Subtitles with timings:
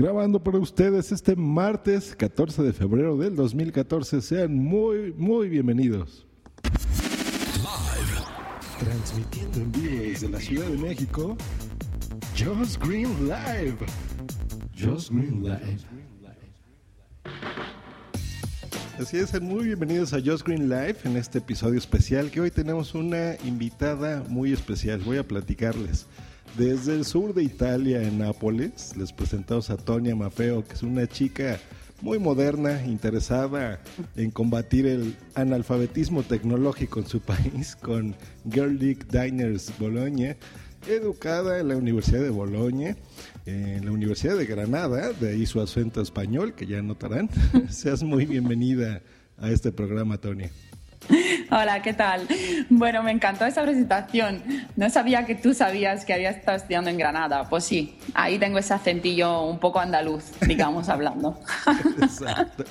[0.00, 4.22] Grabando para ustedes este martes 14 de febrero del 2014.
[4.22, 6.26] Sean muy, muy bienvenidos.
[8.78, 11.36] Transmitiendo en vivo desde la Ciudad de México.
[12.34, 13.76] Just Green Live.
[14.74, 15.76] Just Green Live.
[18.98, 22.94] Así es, muy bienvenidos a Just Green Live en este episodio especial que hoy tenemos
[22.94, 25.00] una invitada muy especial.
[25.00, 26.06] Voy a platicarles.
[26.56, 31.06] Desde el sur de Italia, en Nápoles, les presentamos a Tonia Mafeo, que es una
[31.06, 31.58] chica
[32.02, 33.80] muy moderna, interesada
[34.16, 38.16] en combatir el analfabetismo tecnológico en su país con
[38.50, 40.36] Girl League Diners Bologna,
[40.88, 42.96] educada en la Universidad de Bolonia,
[43.46, 47.30] en la Universidad de Granada, de ahí su acento español, que ya notarán.
[47.70, 49.02] Seas muy bienvenida
[49.38, 50.50] a este programa, Tonia.
[51.50, 52.26] Hola, ¿qué tal?
[52.68, 54.42] Bueno, me encantó esa presentación.
[54.76, 57.48] No sabía que tú sabías que había estado estudiando en Granada.
[57.48, 61.40] Pues sí, ahí tengo ese acentillo un poco andaluz, digamos, hablando.
[62.00, 62.64] Exacto.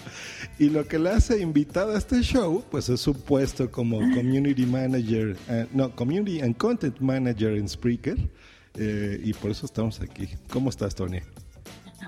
[0.57, 4.65] Y lo que la hace invitada a este show, pues es su puesto como Community
[4.65, 8.17] Manager, eh, no, Community and Content Manager en Spreaker.
[8.75, 10.29] eh, y por eso estamos aquí.
[10.49, 11.19] ¿Cómo estás, Tony?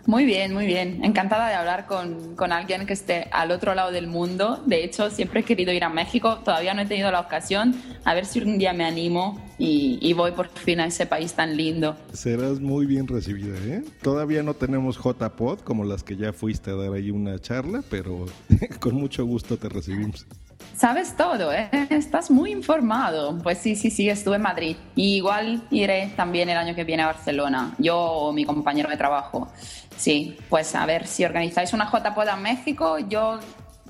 [0.05, 1.03] Muy bien, muy bien.
[1.03, 4.61] Encantada de hablar con, con alguien que esté al otro lado del mundo.
[4.65, 6.39] De hecho, siempre he querido ir a México.
[6.43, 7.75] Todavía no he tenido la ocasión.
[8.03, 11.55] A ver si un día me animo y, voy por fin a ese país tan
[11.55, 11.95] lindo.
[12.13, 13.83] Serás muy bien recibida, ¿eh?
[14.01, 18.25] Todavía no tenemos JPod como las que ya fuiste a dar ahí una charla, pero
[18.79, 20.25] con mucho gusto te recibimos.
[20.75, 21.69] Sabes todo, ¿eh?
[21.89, 23.37] Estás muy informado.
[23.41, 24.75] Pues sí, sí, sí, estuve en Madrid.
[24.95, 27.73] Y igual iré también el año que viene a Barcelona.
[27.77, 29.51] Yo o mi compañero de trabajo.
[29.95, 33.39] Sí, pues a ver si organizáis una JPod a México, yo,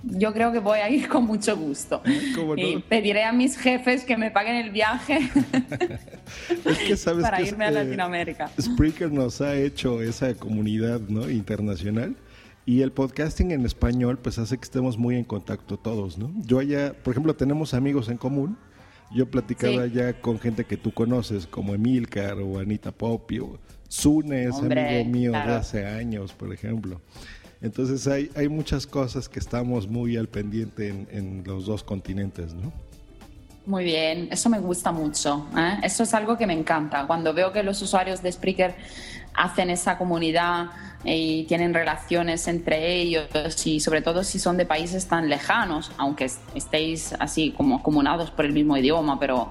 [0.04, 2.02] yo creo que voy a ir con mucho gusto.
[2.36, 2.62] ¿Cómo no?
[2.62, 5.20] Y pediré a mis jefes que me paguen el viaje
[6.66, 8.50] Es que sabes para que irme a eh, Latinoamérica.
[8.60, 11.30] Spreaker nos ha hecho esa comunidad ¿no?
[11.30, 12.16] internacional
[12.66, 16.32] y el podcasting en español pues hace que estemos muy en contacto todos, ¿no?
[16.46, 18.58] Yo allá, por ejemplo, tenemos amigos en común.
[19.14, 19.92] Yo platicaba Sí.
[19.96, 23.60] ya con gente que tú conoces, como Emilcar o Anita Popi o
[23.92, 25.56] Zune, es Hombre, amigo mío de claro.
[25.56, 27.02] hace años, por ejemplo.
[27.62, 32.54] Entonces hay, hay muchas cosas que estamos muy al pendiente en, en los dos continentes,
[32.54, 32.72] ¿no?
[33.66, 35.46] Muy bien, eso me gusta mucho.
[35.56, 35.78] ¿eh?
[35.84, 37.06] Eso es algo que me encanta.
[37.06, 38.74] Cuando veo que los usuarios de Spreaker
[39.42, 40.68] hacen esa comunidad
[41.04, 43.26] y tienen relaciones entre ellos
[43.66, 48.30] y sobre todo si son de países tan lejanos, aunque est- estéis así como comunados
[48.30, 49.50] por el mismo idioma, pero,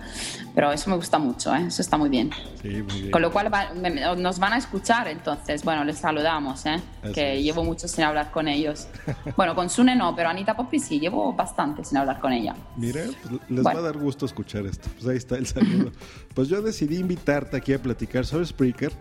[0.54, 1.64] pero eso me gusta mucho, ¿eh?
[1.66, 2.30] eso está muy bien.
[2.62, 3.10] Sí, muy bien.
[3.10, 6.80] Con lo cual va- me- me- nos van a escuchar, entonces, bueno, les saludamos, ¿eh?
[7.12, 7.42] Que es.
[7.42, 8.86] llevo mucho sin hablar con ellos.
[9.36, 12.54] Bueno, con Sune no, pero Anita Poppy sí, llevo bastante sin hablar con ella.
[12.76, 13.80] Mira, pues, les Bueno.
[13.80, 14.88] va a dar gusto escuchar esto.
[14.94, 15.90] Pues ahí está el saludo.
[16.34, 18.92] pues yo decidí invitarte aquí a platicar sobre Spreaker,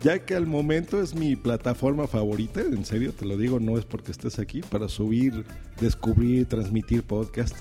[0.00, 3.84] ya que al momento es mi plataforma favorita, en serio, te lo digo, no es
[3.84, 5.44] porque estés aquí, para subir,
[5.80, 7.56] descubrir, transmitir podcast.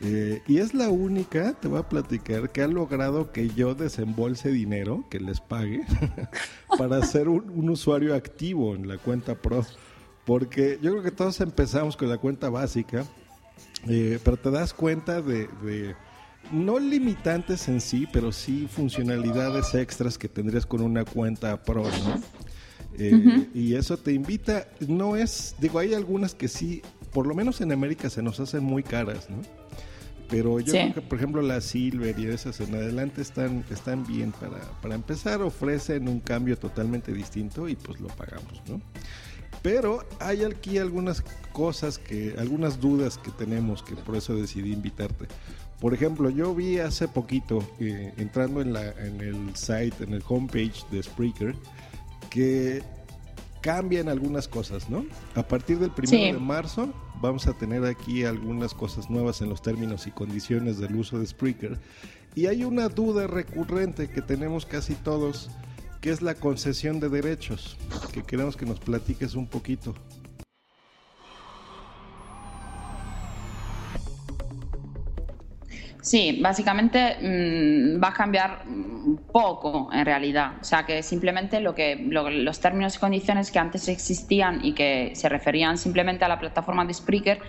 [0.00, 4.50] Eh, y es la única, te voy a platicar, que ha logrado que yo desembolse
[4.50, 5.82] dinero, que les pague,
[6.78, 9.66] para ser un, usuario activo en la cuenta Pro.
[10.24, 13.04] Porque yo creo que todos empezamos con la cuenta básica,
[13.88, 15.96] eh, pero te das cuenta de, de-
[16.52, 22.20] no limitantes en sí, pero sí funcionalidades extras que tendrías con una cuenta Pro, ¿no?
[22.98, 26.82] Eh, Y eso te invita, no es, digo, hay algunas que sí,
[27.12, 29.36] por lo menos en América se nos hacen muy caras, ¿no?
[30.28, 30.78] Pero yo Sí.
[30.78, 34.94] creo que, por ejemplo, la Silver y esas en adelante están, están bien para, para
[34.94, 38.80] empezar, ofrecen un cambio totalmente distinto y pues lo pagamos, ¿no?
[39.62, 41.22] Pero hay aquí algunas
[41.52, 45.26] cosas que, algunas dudas que tenemos que por eso decidí invitarte.
[45.80, 50.22] Por ejemplo, yo vi hace poquito, eh, entrando en, la, en el site, en el
[50.28, 51.54] homepage de Spreaker,
[52.30, 52.82] que
[53.60, 55.04] cambian algunas cosas, ¿no?
[55.34, 56.32] A partir del primero Sí.
[56.32, 60.94] de marzo vamos a tener aquí algunas cosas nuevas en los términos y condiciones del
[60.94, 61.78] uso de Spreaker.
[62.34, 65.50] Y hay una duda recurrente que tenemos casi todos,
[66.00, 67.76] que es la concesión de derechos,
[68.12, 69.94] que queremos que nos platiques un poquito.
[76.00, 78.62] Sí, básicamente mm, va a cambiar
[79.32, 80.52] poco en realidad.
[80.60, 85.12] O sea que simplemente lo que, los términos y condiciones que antes existían y que
[85.14, 87.40] se referían simplemente a la plataforma de Spreaker,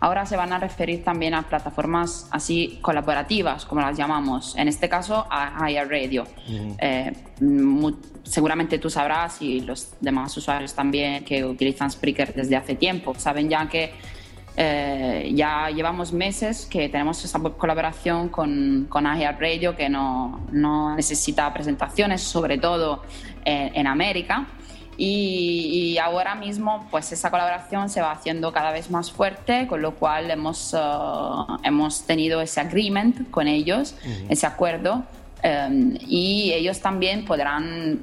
[0.00, 4.56] ahora se van a referir también a plataformas así colaborativas, como las llamamos.
[4.56, 6.26] En este caso a Higher Radio.
[6.78, 7.12] Eh,
[8.22, 13.48] seguramente tú sabrás y los demás usuarios también que utilizan Spreaker desde hace tiempo saben
[13.48, 13.92] ya que
[14.58, 21.52] eh, ya llevamos meses que tenemos esa colaboración con, con Radio que no, no, necesita
[21.52, 23.02] presentaciones, sobre todo
[23.44, 24.46] en, América.
[24.96, 29.94] Y, ahora mismo pues esa colaboración se va haciendo cada vez más fuerte, con lo
[29.94, 30.78] cual hemos, eh,
[31.62, 33.94] hemos tenido ese agreement con ellos,
[34.30, 35.04] ese acuerdo,
[35.42, 38.00] eh, y ellos también podrán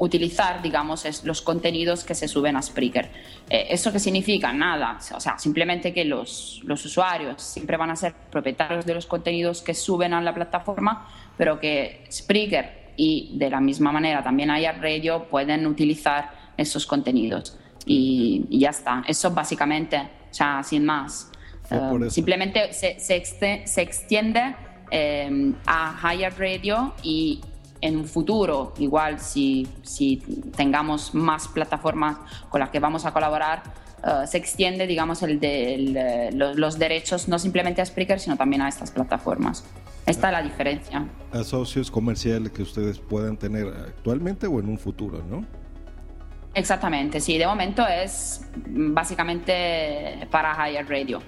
[0.00, 3.10] utilizar, digamos, los contenidos que se suben a Spreaker.
[3.50, 4.50] Eh, ¿Eso qué significa?
[4.50, 4.98] Nada.
[5.14, 9.60] O sea, simplemente que los, los usuarios siempre van a ser propietarios de los contenidos
[9.60, 11.06] que suben a la plataforma,
[11.36, 14.50] pero que Spreaker y de la misma manera también
[14.80, 17.58] Radio pueden utilizar esos contenidos.
[17.84, 19.04] Y, ya está.
[19.06, 21.30] Eso básicamente, o sea, sin más.
[21.70, 24.56] Eh, simplemente se, se, extiende
[24.90, 27.40] eh, a Higher Radio y
[27.80, 30.16] en un futuro, igual si, si
[30.56, 32.18] tengamos más plataformas
[32.48, 33.62] con las que vamos a colaborar,
[34.02, 38.68] eh, se extiende, digamos, el de, los, derechos no simplemente a Spreaker, sino también a
[38.68, 39.64] estas plataformas.
[40.06, 41.06] Esta es la diferencia.
[41.32, 45.44] A socios comerciales que ustedes puedan tener actualmente o en un futuro, ¿no?
[46.54, 47.38] Exactamente, sí.
[47.38, 51.20] De momento es básicamente para Higher Radio.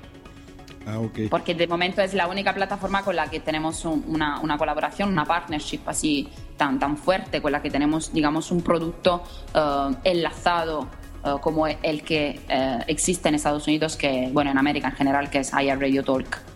[0.87, 1.01] Ah,
[1.31, 5.25] Porque de momento es la única plataforma con la que tenemos una, una, colaboración, una
[5.25, 9.23] partnership así tan, tan fuerte, con la que tenemos, digamos, un producto
[9.55, 10.89] uh, enlazado
[11.25, 15.31] uh, como el que uh, existe en Estados Unidos, que, bueno, en América en general,
[15.31, 16.53] que es IR Radio Talk.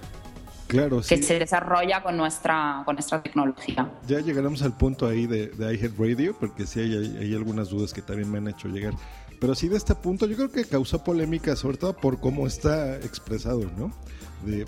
[0.67, 3.89] Claro, que se desarrolla con nuestra, con nuestra tecnología.
[4.09, 8.03] Ya llegaremos al punto ahí de, de Radio, porque sí hay, hay, algunas dudas que
[8.03, 8.95] también me han hecho llegar.
[9.41, 12.97] Pero sí de este punto yo creo que causó polémica, sobre todo por cómo está
[12.97, 13.93] expresado, ¿no?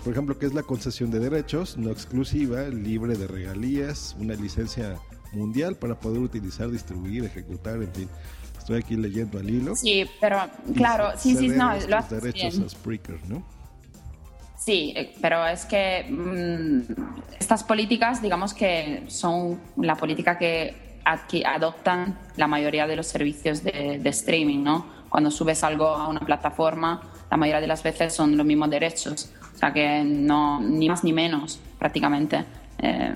[0.03, 4.97] Por ejemplo, que es la concesión de derechos no exclusiva, libre de regalías, una licencia
[5.31, 8.09] mundial para poder utilizar, distribuir, ejecutar, en fin.
[8.57, 9.75] Estoy aquí leyendo al hilo.
[9.75, 10.41] Sí, pero
[10.75, 13.43] claro, sí, sí, no, lo haces derechos a Spreaker, ¿no?
[14.57, 16.81] Sí, eh, pero es que mm,
[17.39, 20.89] estas políticas, digamos que son la política que,
[21.45, 24.85] adoptan la mayoría de los servicios de, de streaming, ¿no?
[25.09, 29.31] Cuando subes algo a una plataforma, la mayoría de las veces son los mismos derechos.
[29.59, 32.45] O sea que no, ni más ni menos prácticamente.
[32.77, 33.13] Eh,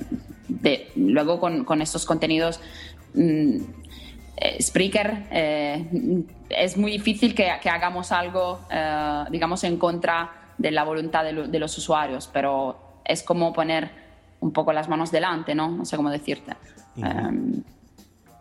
[0.50, 2.60] de, luego con, con, estos contenidos,
[3.14, 3.56] mm,
[4.36, 8.60] eh, Spreaker, eh, es muy difícil que, que hagamos algo,
[9.32, 13.90] digamos, en contra de la voluntad de, de, los usuarios, pero es como poner
[14.42, 15.70] un poco las manos delante, ¿no?
[15.70, 16.58] No sé cómo decirte.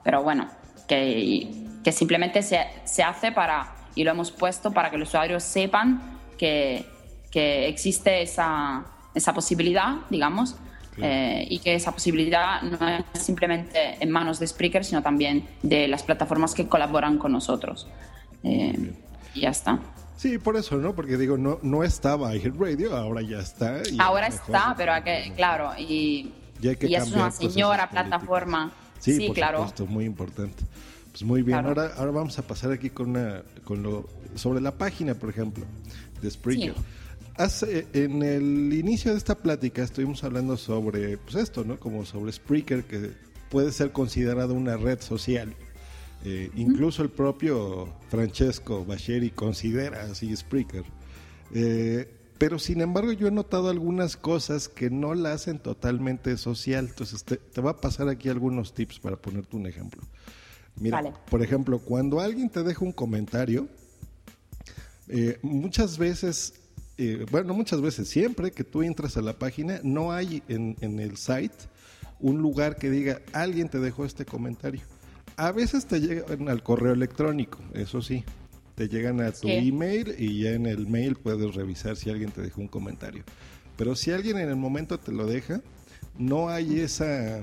[0.02, 0.48] pero bueno,
[0.88, 1.46] que,
[1.84, 6.18] que simplemente se, se hace para, y lo hemos puesto para que los usuarios sepan
[6.36, 6.84] que
[7.32, 8.84] que existe esa,
[9.14, 10.54] esa posibilidad, digamos,
[10.98, 15.88] eh, y que esa posibilidad no es simplemente en manos de Spreaker, sino también de
[15.88, 17.88] las plataformas que colaboran con nosotros.
[18.44, 18.92] Eh,
[19.34, 19.80] y ya está.
[20.16, 20.94] Sí, por eso, ¿no?
[20.94, 23.80] Porque digo, no, no estaba Radio, ahora ya está.
[23.98, 28.72] ahora está, pero hay que, claro, y, y, es una señora plataforma.
[29.00, 29.64] Sí, claro.
[29.64, 30.62] Esto es muy importante.
[31.10, 34.72] Pues muy bien, ahora, ahora vamos a pasar aquí con, una, con lo sobre la
[34.72, 35.64] página, por ejemplo,
[36.20, 36.74] de Spreaker.
[37.36, 41.78] Hace, en el inicio de esta plática estuvimos hablando sobre pues esto, ¿no?
[41.80, 43.12] Como sobre Spreaker, que
[43.50, 45.54] puede ser considerado una red social.
[46.24, 50.84] Eh, incluso el propio Francesco Bacheri considera así Spreaker.
[51.54, 52.08] Eh,
[52.38, 56.86] pero sin embargo yo he notado algunas cosas que no la hacen totalmente social.
[56.88, 60.02] Entonces te, te va a pasar aquí algunos tips para ponerte un ejemplo.
[60.76, 63.68] Mira, por ejemplo, cuando alguien te deja un comentario,
[65.08, 66.54] eh, muchas veces
[67.30, 71.54] bueno, muchas veces, siempre que tú entras a la página, no hay en, el site
[72.20, 74.82] un lugar que diga, alguien te dejó este comentario.
[75.36, 78.24] A veces te llegan al correo electrónico, eso sí,
[78.74, 82.42] te llegan a tu email y ya en el mail puedes revisar si alguien te
[82.42, 83.24] dejó un comentario.
[83.76, 85.60] Pero si alguien en el momento te lo deja,
[86.18, 87.40] no hay esa,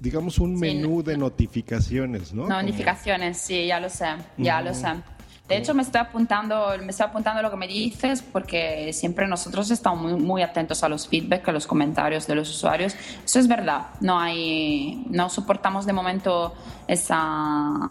[0.00, 2.46] digamos, un menú de notificaciones, ¿no?
[2.46, 4.88] Notificaciones, sí, ya lo sé, ya lo sé.
[5.48, 9.70] De hecho, me estoy apuntando, me estoy apuntando lo que me dices porque siempre nosotros
[9.70, 12.96] estamos muy, muy atentos a los feedback, a los comentarios de los usuarios.
[13.22, 13.88] Eso es verdad.
[14.00, 16.54] No hay, no soportamos de momento
[16.88, 17.90] esa,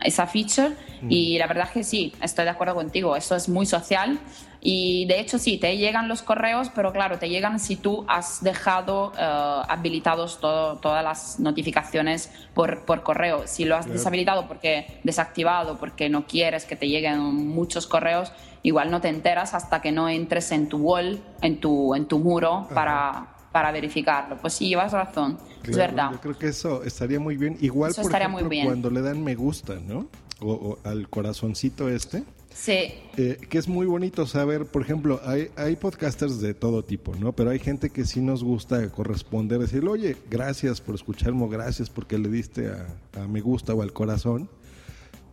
[0.00, 0.76] esa feature.
[1.08, 4.18] Y la verdad es que sí, estoy de acuerdo contigo, eso es muy social
[4.60, 8.42] y de hecho sí, te llegan los correos, pero claro, te llegan si tú has
[8.42, 13.46] dejado uh, habilitados todo, todas las notificaciones por, por correo.
[13.46, 18.90] Si lo has deshabilitado porque desactivado, porque no quieres que te lleguen muchos correos, igual
[18.90, 22.66] no te enteras hasta que no entres en tu wall, en tu, en tu muro
[22.74, 24.38] para, para verificarlo.
[24.38, 26.12] Pues sí, llevas razón, es verdad.
[26.12, 27.56] Yo creo que eso estaría muy bien.
[27.60, 30.08] Igual, por ejemplo, cuando le dan me gusta, ¿no?
[30.40, 32.22] o al corazoncito este
[32.58, 32.92] Sí.
[33.16, 37.32] Eh, que es muy bonito saber, por ejemplo, hay, hay podcasters de todo tipo, ¿no?
[37.32, 42.18] Pero hay gente que sí nos gusta corresponder, decir, oye, gracias por escucharme, gracias porque
[42.18, 44.50] le diste a, a me gusta o al corazón,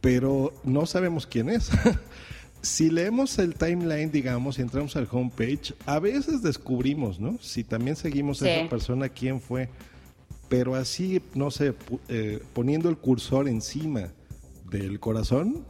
[0.02, 1.72] pero no sabemos quién es.
[2.66, 7.38] si leemos el timeline, digamos, y entramos al homepage, a veces descubrimos, ¿no?
[7.40, 9.70] Si también seguimos a esa persona, quién fue.
[10.50, 11.74] Pero así, no sé,
[12.08, 14.10] eh, poniendo el cursor encima
[14.70, 15.66] del corazón,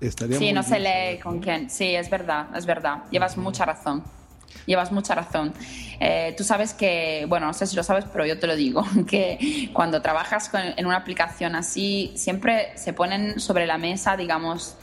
[0.00, 1.68] sí, no se lee con quién.
[1.68, 3.04] Sí, es verdad, es verdad.
[3.10, 4.02] Llevas mucha razón.
[4.66, 5.52] Llevas mucha razón.
[6.00, 8.84] Eh, tú sabes que, bueno, no sé si lo sabes, pero yo te lo digo,
[9.08, 14.76] que cuando trabajas en una aplicación así, siempre se ponen sobre la mesa, digamos,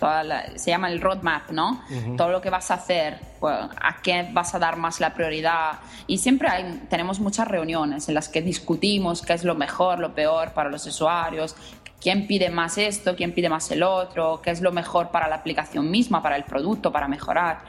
[0.56, 1.82] se llama el roadmap, ¿no?
[2.16, 5.80] Todo lo que vas a hacer, pues, a qué vas a dar más la prioridad.
[6.06, 10.14] Y siempre hay, tenemos muchas reuniones en las que discutimos qué es lo mejor, lo
[10.14, 11.56] peor para los usuarios,
[12.00, 15.36] quién pide más esto, quién pide más el otro, qué es lo mejor para la
[15.36, 17.60] aplicación misma, para el producto, para mejorar.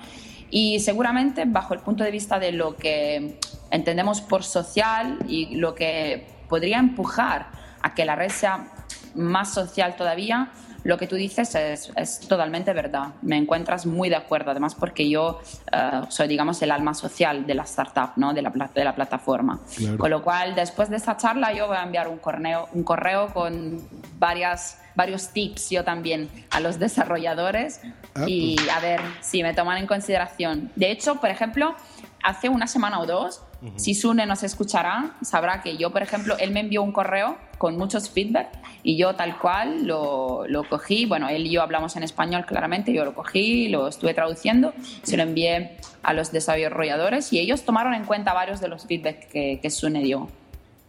[0.51, 3.39] Y seguramente bajo el punto de vista de lo que
[3.71, 7.51] entendemos por social y lo que podría empujar
[7.83, 8.73] a que la red sea
[9.15, 10.51] más social todavía,
[10.85, 13.09] lo que tú dices es, totalmente verdad.
[13.21, 15.41] Me encuentras muy de acuerdo, además porque yo
[15.73, 18.33] eh, soy, digamos, el alma social de la startup, ¿no?
[18.33, 19.61] de, la, de la plataforma.
[19.99, 23.29] Con lo cual, después de esta charla, yo voy a enviar un correo, un correo
[23.35, 23.83] con
[24.19, 27.81] varias varios tips yo también a los desarrolladores
[28.17, 28.69] ah, y pues.
[28.69, 30.73] a ver si me toman en consideración.
[30.75, 31.77] De hecho, por ejemplo,
[32.23, 33.43] hace una semana o dos
[33.77, 37.77] si Sune nos escuchará, sabrá que yo, por ejemplo, él me envió un correo con
[37.77, 38.51] muchos feedback
[38.85, 41.07] y yo tal cual lo, lo, cogí.
[41.07, 45.17] Bueno, él y yo hablamos en español claramente, yo lo cogí, lo estuve traduciendo, se
[45.17, 49.59] lo envié a los desarrolladores y ellos tomaron en cuenta varios de los feedback que,
[49.61, 50.29] que Sune dio.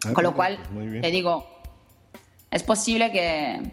[0.05, 1.58] Ah, con lo cual, pues te digo,
[2.51, 3.71] es posible que,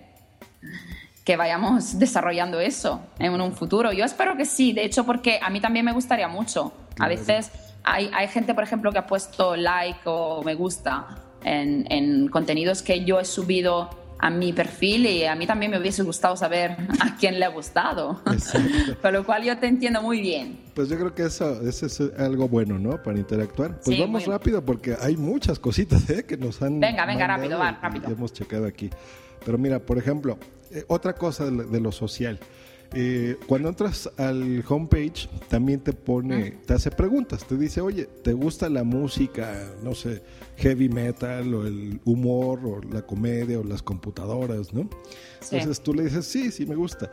[1.24, 3.92] que vayamos desarrollando eso en un futuro.
[3.92, 6.72] Yo espero que sí, de hecho, porque a mí también me gustaría mucho.
[6.98, 7.50] A veces
[7.82, 11.06] hay, hay gente, por ejemplo, que ha puesto like o me gusta
[11.44, 15.78] en, en contenidos que yo he subido a mi perfil y a mí también me
[15.78, 18.20] hubiese gustado saber a quién le ha gustado.
[19.02, 20.60] Con lo cual yo te entiendo muy bien.
[20.74, 23.02] Pues yo creo que eso, eso es algo bueno, ¿no?
[23.02, 23.80] Para interactuar.
[23.80, 26.24] Pues vamos rápido porque hay muchas cositas ¿eh?
[26.24, 26.80] que nos han...
[26.80, 28.10] Venga, venga, rápido, va, rápido.
[28.10, 28.90] hemos checado aquí.
[29.44, 30.38] Pero mira, por ejemplo,
[30.70, 32.38] eh, otra cosa de lo social.
[32.94, 38.32] Eh, cuando entras al homepage, también te pone, te hace preguntas, te dice, oye, ¿te
[38.32, 40.22] gusta la música, no sé,
[40.56, 44.88] heavy metal o el humor o la comedia o las computadoras, ¿no?
[45.50, 47.10] Entonces tú le dices, sí, sí me gusta.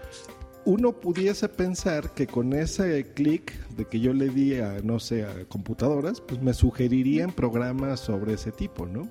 [0.66, 5.26] Uno pudiese pensar que con ese clic de que yo le di a, no sé,
[5.26, 9.10] a computadoras, pues me sugerirían programas sobre ese tipo, ¿no?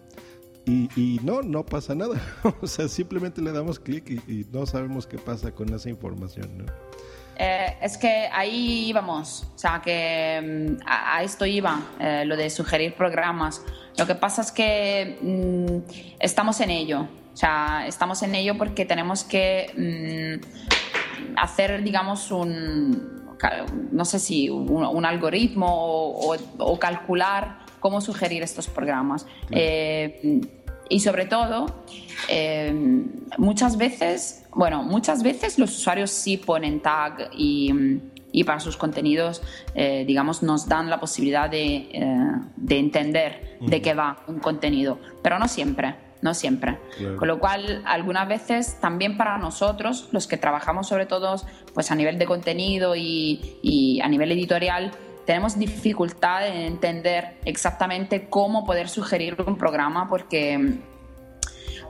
[0.64, 2.21] Y, no, no pasa nada.
[2.61, 6.64] o sea, simplemente le damos clic y, no sabemos qué pasa con esa información, ¿no?
[7.37, 12.50] Eh, es que ahí íbamos, o sea, que mm, a, esto iba, eh, lo de
[12.50, 13.62] sugerir programas.
[13.97, 18.85] Lo que pasa es que mm, estamos en ello, o sea, estamos en ello porque
[18.85, 23.22] tenemos que mm, hacer, digamos, un,
[23.90, 29.26] no sé si un, algoritmo o, calcular cómo sugerir estos programas.
[29.50, 30.40] Eh,
[30.88, 31.66] y sobre todo,
[32.28, 32.72] eh,
[33.38, 37.72] muchas veces, bueno, muchas veces los usuarios sí ponen tag y,
[38.30, 39.42] y para sus contenidos,
[39.75, 41.88] eh, digamos, nos dan la posibilidad de,
[42.56, 46.79] de entender de qué va un contenido, pero no siempre no siempre.
[47.19, 51.37] Con lo cual, algunas veces también para nosotros, los que trabajamos sobre todo
[51.75, 54.93] pues, a nivel de contenido y, y a nivel editorial,
[55.25, 60.79] tenemos dificultad en entender exactamente cómo poder sugerir un programa porque,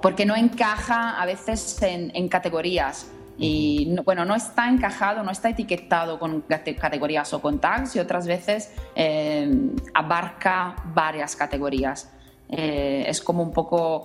[0.00, 3.10] porque no encaja a veces en, categorías.
[3.38, 8.26] Y bueno, no está encajado, no está etiquetado con categorías o con tags y otras
[8.26, 9.50] veces eh,
[9.94, 12.12] abarca varias categorías.
[12.52, 14.04] Eh, es como un poco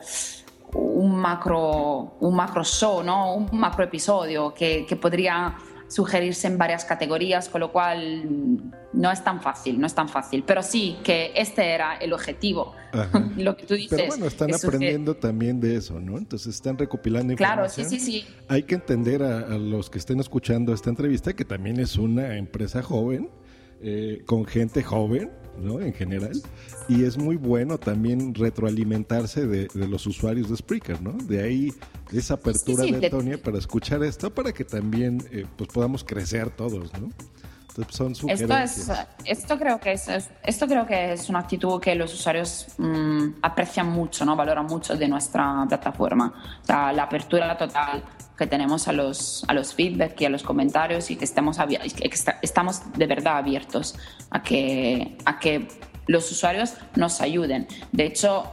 [0.73, 3.35] un macro, un macro show, ¿no?
[3.35, 5.55] un macro episodio que, que podría
[5.87, 10.43] sugerirse en varias categorías, con lo cual no es tan fácil, no es tan fácil.
[10.45, 12.73] Pero sí que este era el objetivo.
[13.37, 13.97] Lo que tú dices.
[13.97, 16.17] Pero bueno, están aprendiendo también de eso, ¿no?
[16.17, 17.67] Entonces están recopilando información.
[17.67, 18.25] Claro, sí, sí, sí.
[18.47, 22.81] Hay que entender a, los que estén escuchando esta entrevista que también es una empresa
[22.81, 23.29] joven,
[23.81, 25.79] eh, con gente joven, ¿no?
[25.79, 26.41] En general.
[26.87, 31.13] Y es muy bueno también retroalimentarse de, los usuarios de Spreaker, ¿no?
[31.13, 31.73] De ahí
[32.11, 36.91] esa apertura de Antonia para escuchar esto, para que también eh, pues podamos crecer todos,
[36.99, 37.09] ¿no?
[37.69, 38.77] Entonces son sugerencias.
[38.79, 40.07] Esto, es, esto, creo que es,
[40.43, 44.35] esto creo que es una actitud que los usuarios mm, aprecian mucho, ¿no?
[44.35, 46.59] Valoran mucho de nuestra plataforma.
[46.63, 48.03] O sea, la apertura total
[48.37, 51.57] que tenemos a los, a los feedback y a los comentarios y que estamos,
[52.41, 53.95] estamos de verdad abiertos
[54.29, 55.67] a que, a que
[56.07, 57.67] los usuarios nos ayuden.
[57.91, 58.43] De hecho,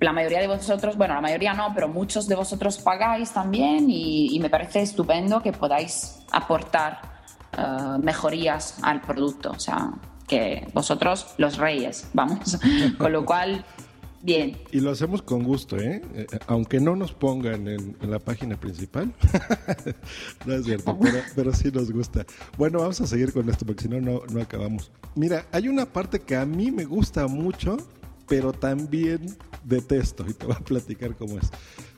[0.00, 4.38] la mayoría de vosotros, bueno, la mayoría no, pero muchos de vosotros pagáis también y,
[4.40, 7.00] me parece estupendo que podáis aportar
[7.56, 9.50] eh, mejorías al producto.
[9.50, 9.90] O sea,
[10.26, 12.58] que vosotros los reyes, vamos.
[12.98, 13.64] Con lo cual,
[14.26, 14.56] Bien.
[14.72, 16.02] Y lo hacemos con gusto, ¿eh?
[16.14, 19.14] eh aunque no nos pongan en, la página principal.
[20.44, 20.98] no es cierto,
[21.36, 22.26] pero, sí nos gusta.
[22.58, 24.90] Bueno, vamos a seguir con esto porque si no, no acabamos.
[25.14, 27.76] Mira, hay una parte que a mí me gusta mucho,
[28.26, 31.48] pero también detesto y te voy a platicar cómo es.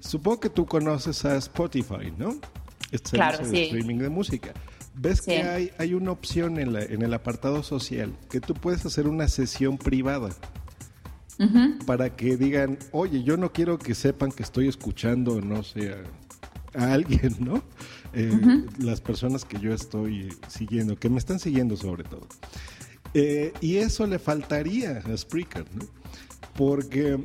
[0.00, 2.37] Supongo que tú conoces a Spotify, ¿no?
[2.90, 4.52] Este claro, de streaming de música.
[4.94, 8.85] ¿Ves que hay, hay una opción en, la, en el apartado social que tú puedes
[8.85, 10.30] hacer una sesión privada?
[11.87, 15.95] Para que digan, oye, yo no quiero que sepan que estoy escuchando, no sé,
[16.75, 17.62] a, alguien, ¿no?
[18.12, 22.26] Eh, las personas que yo estoy siguiendo, que me están siguiendo sobre todo.
[23.14, 25.85] Eh, y eso le faltaría a Spreaker, ¿no?
[26.57, 27.18] Porque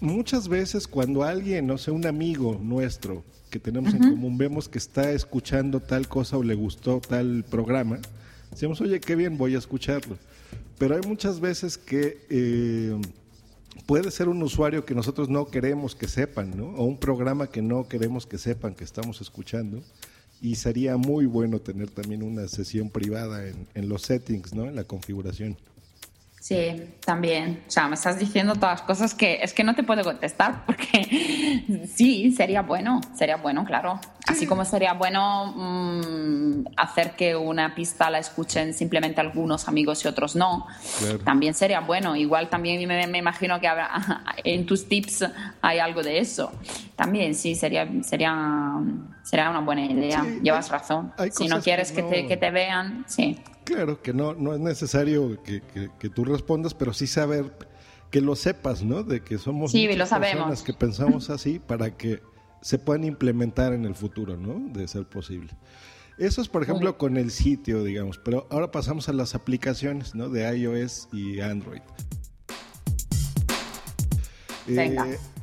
[0.00, 4.78] muchas veces cuando alguien, no sé, un amigo nuestro que tenemos en común, vemos que
[4.78, 7.98] está escuchando tal cosa o le gustó tal programa,
[8.50, 10.18] decimos, oye, qué bien, voy a escucharlo.
[10.78, 12.26] Pero hay muchas veces que...
[12.30, 13.00] Eh,
[13.84, 16.66] puede ser un usuario que nosotros no queremos que sepan, ¿no?
[16.76, 19.82] O un programa que no queremos que sepan que estamos escuchando.
[20.40, 24.66] Y sería muy bueno tener también una sesión privada en, los settings, ¿no?
[24.66, 25.56] En la configuración.
[26.40, 27.62] Sí, también.
[27.66, 31.86] O sea, me estás diciendo todas cosas que es que no te puedo contestar porque
[31.94, 33.98] sí, sería bueno, sería bueno, claro.
[34.26, 40.08] Así como sería bueno mm, hacer que una pista la escuchen simplemente algunos amigos y
[40.08, 40.66] otros no.
[41.24, 42.16] También sería bueno.
[42.16, 45.24] Igual también me, imagino que habrá, en tus tips
[45.62, 46.52] hay algo de eso.
[46.96, 48.72] También sí, sería, sería,
[49.22, 50.24] sería una buena idea.
[50.42, 51.12] Llevas razón.
[51.30, 53.38] Si no quieres que, te, que te vean, sí.
[53.62, 55.60] Claro, que no, no es necesario que,
[55.98, 57.52] que, tú respondas, pero sí saber
[58.10, 59.02] que lo sepas, ¿no?
[59.02, 62.22] De que somos sí, muchas personas que pensamos así para que
[62.66, 64.58] se puedan implementar en el futuro, ¿no?
[64.72, 65.52] De ser posible.
[66.18, 70.28] Eso es, por ejemplo, con el sitio, digamos, pero ahora pasamos a las aplicaciones, ¿no?
[70.28, 71.80] De iOS y Android.
[74.66, 74.96] Eh,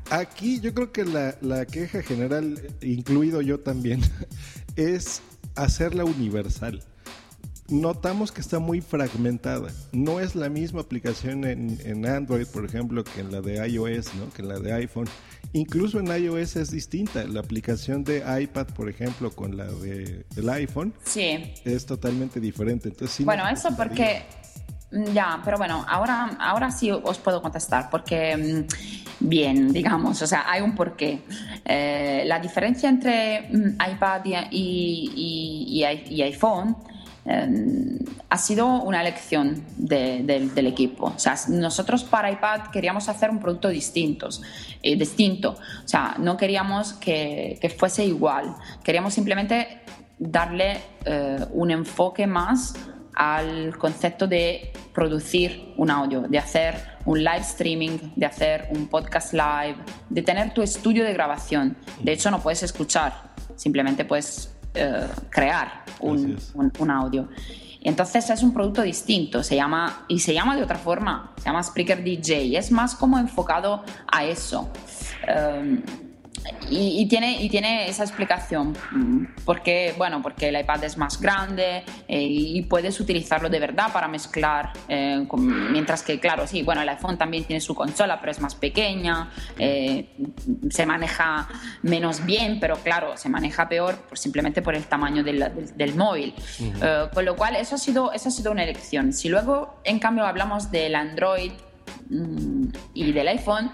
[0.09, 4.01] aquí yo creo que la, la queja general, incluido yo también,
[4.75, 5.21] es
[5.55, 6.83] hacerla universal
[7.69, 9.71] notamos que está muy fragmentada.
[9.91, 14.29] No es la misma aplicación en, Android, por ejemplo, que en la de iOS, ¿no?
[14.31, 15.07] que en la de iPhone.
[15.53, 17.23] Incluso en iOS es distinta.
[17.25, 21.53] La aplicación de iPad, por ejemplo, con la de, del iPhone, sí.
[21.63, 22.89] es totalmente diferente.
[22.89, 24.23] Entonces, bueno, eso porque...
[24.91, 30.27] Mm, ya, pero bueno, ahora, ahora sí os puedo contestar, porque mm, bien, digamos, o
[30.27, 31.21] sea, hay un porqué.
[31.65, 36.75] Eh, la diferencia entre mm, iPad y, y iPhone
[37.25, 41.05] Em, ha sido una elección del equipo.
[41.15, 44.27] O sea, nosotros para iPad queríamos hacer un producto distinto,
[44.81, 45.51] eh, distinto.
[45.51, 48.55] O sea, no queríamos que, fuese igual.
[48.83, 49.81] Queríamos simplemente
[50.19, 52.73] darle eh, un enfoque más
[53.15, 59.33] al concepto de producir un audio, de hacer un live streaming, de hacer un podcast
[59.33, 59.75] live,
[60.09, 61.77] de tener tu estudio de grabación.
[62.01, 63.13] De hecho, no puedes escuchar,
[63.55, 67.27] simplemente puedes eh, crear un, un, audio.
[67.81, 71.61] entonces es un producto distinto, se llama, y se llama de otra forma, se llama
[71.61, 74.69] Spreaker DJ, es más como enfocado a eso.
[75.27, 75.81] Um,
[76.69, 81.83] y, tiene, y tiene esa explicación, mm, porque, bueno, porque el iPad es más grande
[82.07, 86.89] eh, y puedes utilizarlo de verdad para mezclar, eh, mientras que, claro, sí, bueno, el
[86.89, 90.09] iPhone también tiene su consola, pero es más pequeña, eh,
[90.69, 91.47] se maneja
[91.81, 96.33] menos bien, pero claro, se maneja peor simplemente por el tamaño del, del, móvil.
[97.13, 99.13] con lo cual, eso ha, sido, eso ha sido una elección.
[99.13, 101.51] Si luego, en cambio, hablamos del Android
[102.09, 103.71] mm, y del iPhone,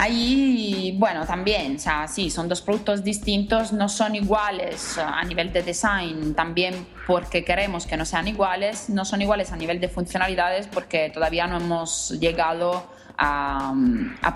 [0.00, 5.52] Ahí, bueno, también, o sea, sí, son dos productos distintos, no son iguales a nivel
[5.52, 9.88] de design, también porque queremos que no sean iguales, no son iguales a nivel de
[9.88, 13.74] funcionalidades porque todavía no hemos llegado a,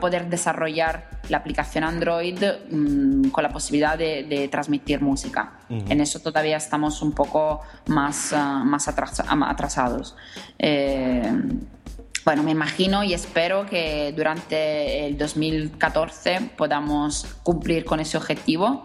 [0.01, 5.61] poder desarrollar la aplicación Android mm, con la posibilidad de, transmitir música.
[5.68, 10.16] En eso todavía estamos un poco más, ah, más atrasados.
[10.59, 11.22] Eh,
[12.25, 18.85] bueno, me imagino y espero que durante el 2014 podamos cumplir con ese objetivo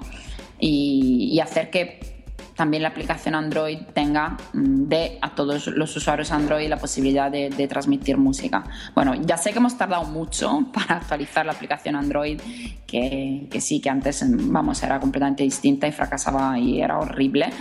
[0.59, 6.67] y, hacer que también la aplicación Android tenga mm, de a todos los usuarios Android
[6.67, 8.63] la posibilidad de, transmitir música.
[8.95, 12.41] Bueno, ya sé que hemos tardado mucho para actualizar la aplicación Android,
[12.87, 17.51] que, sí, que antes, vamos, era completamente distinta y fracasaba y era horrible,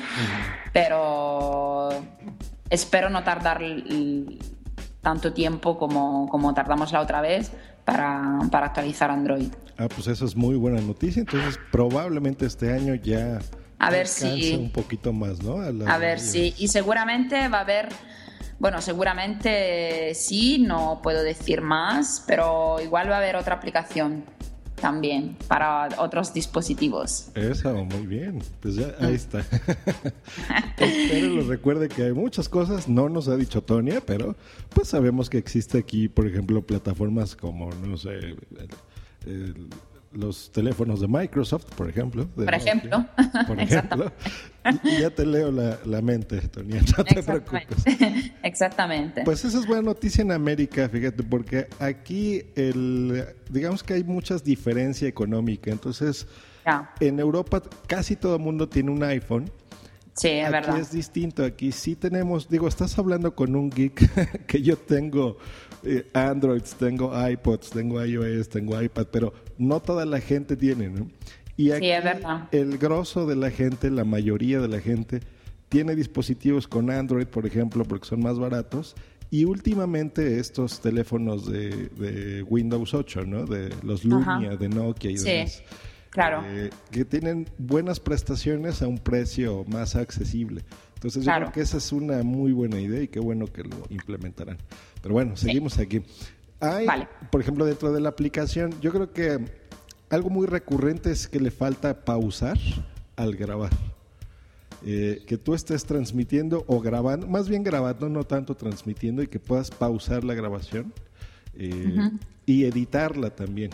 [0.72, 1.90] pero
[2.70, 3.60] espero no tardar
[5.06, 7.52] tanto tiempo como, como tardamos la otra vez
[7.84, 9.46] para, para, actualizar Android.
[9.78, 11.20] Ah, pues eso es muy buena noticia.
[11.20, 13.38] Entonces, probablemente este año ya
[13.78, 15.60] a ver si un poquito más, ¿no?
[15.86, 17.88] A, ver si y seguramente va a haber
[18.58, 24.24] bueno, seguramente sí, no puedo decir más, pero igual va a haber otra aplicación
[24.80, 27.28] también para otros dispositivos.
[27.34, 28.42] Eso, muy bien.
[28.60, 29.40] Pues ya, ahí está.
[30.78, 34.36] Espero lo recuerde que hay muchas cosas, no nos ha dicho Tonia, pero
[34.74, 38.36] pues sabemos que existe aquí, por ejemplo, plataformas como, no sé,
[40.12, 42.26] los teléfonos de Microsoft, por ejemplo.
[42.34, 43.06] por ejemplo.
[43.46, 44.12] Por ejemplo.
[45.00, 47.66] ya te leo la, mente, Tonia, no te preocupes.
[48.42, 49.22] Exactamente.
[49.24, 54.42] Pues esa es buena noticia en América, fíjate, porque aquí el, digamos que hay muchas
[54.42, 55.72] diferencias económicas.
[55.72, 56.26] Entonces,
[57.00, 59.50] en Europa casi todo el mundo tiene un iPhone.
[60.14, 61.44] Sí, es aquí es distinto.
[61.44, 65.36] Aquí sí tenemos, digo, estás hablando con un geek que yo tengo
[65.84, 71.08] eh, Androids, tengo iPods, tengo iOS, tengo iPad, pero no toda la gente tiene, ¿no?
[71.56, 71.90] Y aquí
[72.52, 75.20] el grosso de la gente, la mayoría de la gente,
[75.68, 78.94] tiene dispositivos con Android, por ejemplo, porque son más baratos.
[79.30, 83.44] Y últimamente estos teléfonos de, Windows 8, ¿no?
[83.46, 85.62] De los Lumia, de Nokia y demás.
[86.10, 86.42] Claro.
[86.46, 90.62] Eh, que tienen buenas prestaciones a un precio más accesible.
[90.94, 93.76] Entonces yo creo que esa es una muy buena idea y qué bueno que lo
[93.90, 94.56] implementarán.
[95.06, 96.02] Pero bueno, seguimos aquí.
[96.58, 96.84] Hay,
[97.30, 99.38] por ejemplo, dentro de la aplicación, yo creo que
[100.10, 102.58] algo muy recurrente es que le falta pausar
[103.14, 103.70] al grabar.
[104.84, 109.38] Eh, que tú estés transmitiendo o grabando, más bien grabando, no tanto transmitiendo, y que
[109.38, 110.92] puedas pausar la grabación
[111.54, 112.10] eh,
[112.44, 113.70] y editarla también.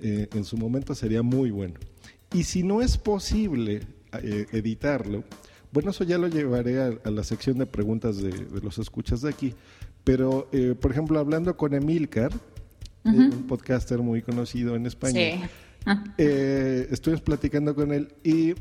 [0.00, 1.74] Eh, en su momento sería muy bueno.
[2.32, 3.82] Y si no es posible
[4.50, 5.22] editarlo,
[5.76, 9.54] bueno, eso ya lo llevaré a, la sección de preguntas de, los escuchas de aquí.
[10.06, 15.50] Pero, eh, por ejemplo, hablando con Emilcar, eh, un podcaster muy conocido en España,
[16.16, 18.54] eh, estuvimos platicando con él y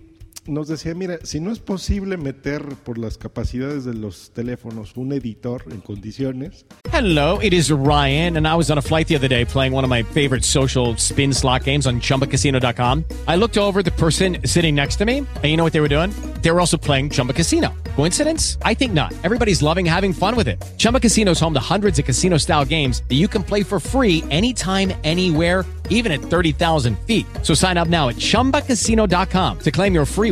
[0.47, 5.11] nos decía, mira, si no es posible meter por las capacidades de los teléfonos un
[5.13, 6.65] editor en condiciones.
[6.91, 9.83] Hello, it is Ryan, and I was on a flight the other day playing one
[9.83, 13.03] of my favorite social spin slot games on chumbacasino.com.
[13.27, 15.89] I looked over the person sitting next to me, and you know what they were
[15.89, 16.11] doing?
[16.41, 17.73] They were also playing Chumba Casino.
[17.95, 18.57] Coincidence?
[18.61, 19.13] I think not.
[19.23, 20.63] Everybody's loving having fun with it.
[20.77, 23.79] Chumba Casino is home to hundreds of casino style games that you can play for
[23.79, 27.25] free anytime, anywhere, even at 30,000 feet.
[27.41, 30.31] So sign up now at chumbacasino.com to claim your free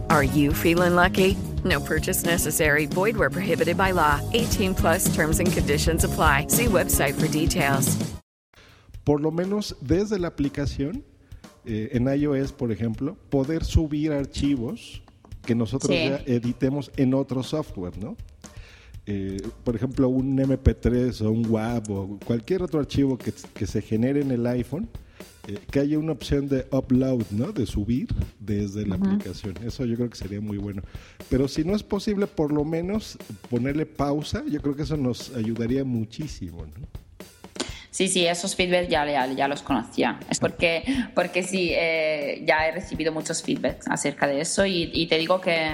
[0.11, 1.37] Are you feeling lucky?
[1.63, 2.85] No purchase necessary.
[2.85, 4.19] Void where prohibited by law.
[4.33, 6.47] 18 plus terms and conditions apply.
[6.49, 7.95] See website for details.
[9.05, 11.05] Por lo menos desde la aplicación
[11.65, 15.01] eh, en iOS, por ejemplo, poder subir archivos
[15.45, 18.17] que nosotros ya editemos en otro software, ¿no?
[19.05, 23.81] Eh, por ejemplo, un MP3 o un WAV o cualquier otro archivo que, que se
[23.81, 24.89] genere en el iPhone,
[25.47, 27.51] eh, que haya una opción de upload, ¿no?
[27.51, 28.07] De subir
[28.39, 29.55] desde la aplicación.
[29.65, 30.81] Eso yo creo que sería muy bueno.
[31.29, 33.17] Pero si no es posible, por lo menos
[33.49, 36.87] ponerle pausa, yo creo que eso nos ayudaría muchísimo, ¿no?
[37.91, 40.17] Sí, sí, esos feedbacks ya, ya, los conocía.
[40.29, 45.17] Es porque, porque sí, eh, ya he recibido muchos feedbacks acerca de eso y, te
[45.17, 45.69] digo que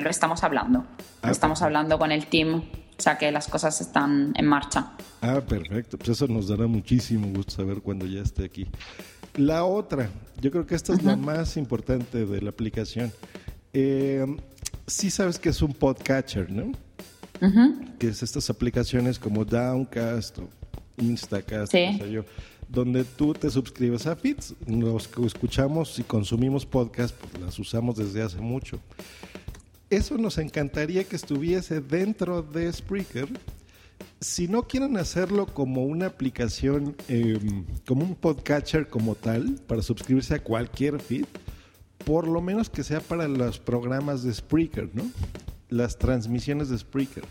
[0.00, 0.84] lo estamos hablando.
[1.22, 2.64] Lo estamos hablando con el team,
[3.00, 4.92] o sea que las cosas están en marcha.
[5.22, 5.96] Ah, perfecto.
[5.96, 8.66] Pues eso nos dará muchísimo gusto saber cuando ya esté aquí.
[9.36, 13.10] la otra, yo creo que esta es la más importante de la aplicación.
[13.72, 14.26] Eh,
[14.86, 16.72] sí sabes que es un podcatcher, ¿no?
[17.98, 20.50] Que es estas aplicaciones como Downcast o
[20.98, 21.72] Instacast,
[22.10, 22.26] yo,
[22.68, 24.54] donde tú te suscribes a feeds.
[24.66, 28.78] Los que escuchamos y consumimos podcast, pues las usamos desde hace mucho.
[29.90, 33.28] Eso nos encantaría que estuviese dentro de Spreaker.
[34.20, 40.36] Si no quieren hacerlo como una aplicación, em, como un podcatcher como tal, para suscribirse
[40.36, 41.24] a cualquier feed,
[42.04, 45.10] por lo menos que sea para los programas de Spreaker, ¿no?
[45.68, 47.24] Las transmisiones de Spreaker.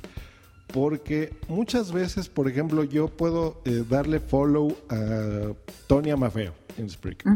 [0.68, 5.54] Porque muchas veces, por ejemplo, yo puedo eh, darle follow a
[5.88, 7.32] Tony Amafeo en Spreaker.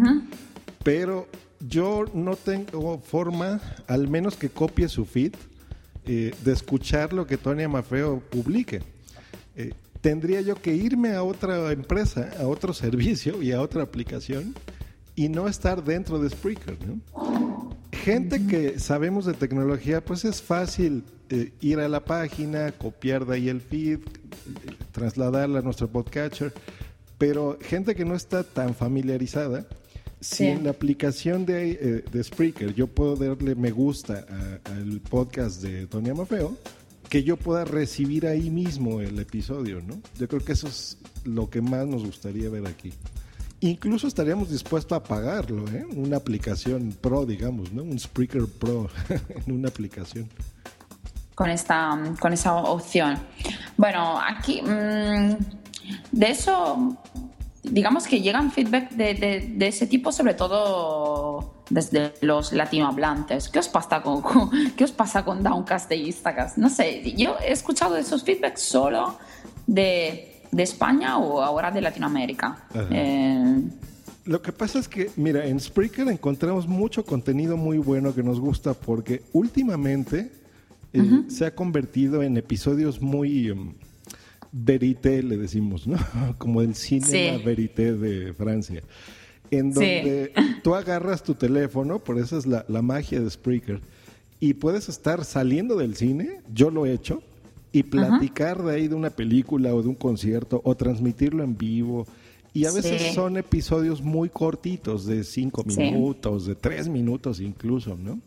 [0.84, 1.28] Pero
[1.68, 5.34] yo no tengo forma, al menos que copie su feed,
[6.06, 8.82] eh, de escuchar lo que Tony Amafeo publique.
[9.56, 14.54] Eh, tendría yo que irme a otra empresa, a otro servicio y a otra aplicación
[15.16, 16.78] y no estar dentro de Spreaker.
[17.92, 23.36] Gente que sabemos de tecnología, pues es fácil eh, ir a la página, copiar de
[23.36, 24.00] ahí el feed,
[24.92, 26.52] trasladarla a nuestro podcatcher,
[27.18, 29.66] pero gente que no está tan familiarizada,
[30.24, 34.26] si en la aplicación de, eh, de, Spreaker yo puedo darle me gusta
[34.66, 36.58] al podcast de Tony Amafeo,
[37.10, 40.02] que yo pueda recibir ahí mismo el episodio, ¿no?
[40.18, 42.92] Yo creo que eso es lo que más nos gustaría ver aquí.
[43.60, 45.86] Incluso estaríamos dispuestos a pagarlo, ¿eh?
[45.96, 47.84] Una aplicación pro, digamos, ¿no?
[47.84, 48.90] Un Spreaker Pro
[49.46, 50.28] en una aplicación.
[51.36, 53.18] Con esta, con esa opción.
[53.78, 55.38] Bueno, aquí mm,
[56.12, 56.98] de eso,
[57.64, 63.50] digamos que llegan feedback de, ese tipo, sobre todo desde los latinohablantes.
[63.50, 64.22] ¿Qué os pasa con,
[64.76, 66.50] qué os pasa con Downcast de Instagram?
[66.58, 69.18] No sé, yo he escuchado esos feedbacks solo
[69.66, 72.64] de de España o ahora de Latinoamérica.
[72.92, 73.62] Eh,
[74.26, 78.40] lo que pasa es que, mira, en Spreaker encontramos mucho contenido muy bueno que nos
[78.40, 80.32] gusta porque últimamente
[80.94, 83.74] eh, se ha convertido en episodios muy um,
[84.54, 85.98] verité, le decimos, ¿no?
[86.38, 88.82] Como el cine verité de Francia.
[89.52, 90.32] En donde
[90.64, 93.82] tú agarras tu teléfono, por eso es la, la magia de Spreaker,
[94.40, 97.22] y puedes estar saliendo del cine, yo lo he hecho,
[97.72, 102.06] y platicar de ahí de una película o de un concierto o transmitirlo en vivo.
[102.54, 108.20] Y a veces son episodios muy cortitos, de cinco minutos, de tres minutos incluso, ¿no?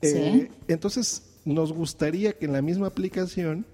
[0.00, 3.66] Eh, entonces, nos gustaría que en la misma aplicación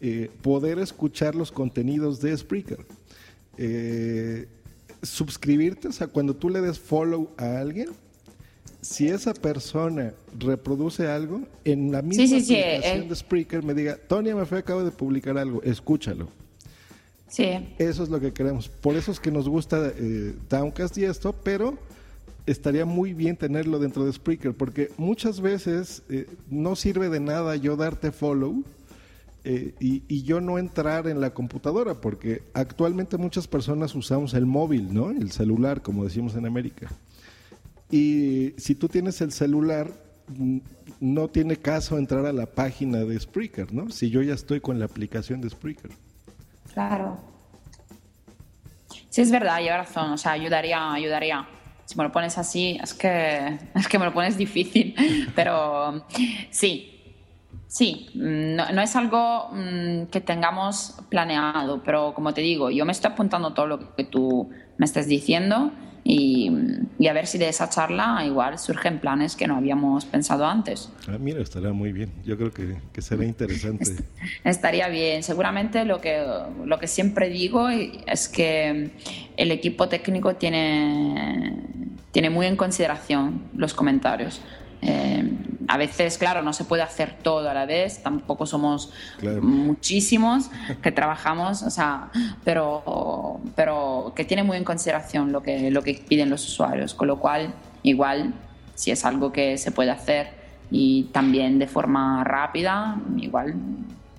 [0.00, 2.84] eh, poder escuchar los contenidos de Spreaker.
[3.58, 4.46] Eh,
[5.02, 7.90] suscribirte, o sea, cuando tú le des follow a alguien,
[8.80, 13.06] si esa persona reproduce algo, en la misma aplicación eh.
[13.08, 16.28] de Spreaker me diga, Tony fue acaba de publicar algo, escúchalo.
[17.28, 17.74] Sí.
[17.78, 18.68] Eso es lo que queremos.
[18.68, 21.76] Por eso es que nos gusta eh, Downcast y esto, pero
[22.46, 27.56] estaría muy bien tenerlo dentro de Spreaker, porque muchas veces eh, no sirve de nada
[27.56, 28.62] yo darte follow
[29.46, 34.92] y, y, yo no entrar en la computadora, porque actualmente muchas personas usamos el móvil,
[34.92, 35.10] ¿no?
[35.10, 36.88] El celular, como decimos en América.
[37.90, 39.88] Y si tú tienes el celular,
[41.00, 43.90] no tiene caso entrar a la página de Spreaker, ¿no?
[43.90, 45.90] Si yo ya estoy con la aplicación de Spreaker.
[46.72, 47.18] Claro.
[49.08, 50.10] Sí, es verdad, lleva razón.
[50.12, 51.48] O sea, ayudaría, ayudaría.
[51.84, 54.94] Si me lo pones así, es que, es que me lo pones difícil.
[55.34, 56.04] Pero
[56.50, 56.95] sí,
[57.68, 62.92] Sí, no, no, es algo mm, que tengamos planeado, pero como te digo, yo me
[62.92, 65.72] estoy apuntando todo lo que tú me estás diciendo
[66.08, 70.88] y, a ver si de esa charla igual surgen planes que no habíamos pensado antes.
[71.08, 72.12] Ah, mira, estaría muy bien.
[72.24, 74.04] Yo creo que, que será interesante.
[74.44, 75.24] estaría bien.
[75.24, 76.24] Seguramente lo que,
[76.64, 78.92] lo que siempre digo es que
[79.36, 81.56] el equipo técnico tiene,
[82.12, 84.40] tiene muy en consideración los comentarios.
[84.86, 85.28] Eh,
[85.68, 88.92] a veces, claro, no se puede hacer todo a la vez, tampoco somos
[89.42, 90.48] muchísimos
[90.80, 92.10] que trabajamos, o sea,
[92.44, 97.08] pero, pero que tiene muy en consideración lo que, lo que piden los usuarios, con
[97.08, 98.34] lo cual, igual,
[98.76, 100.28] si es algo que se puede hacer
[100.70, 103.54] y también de forma rápida, igual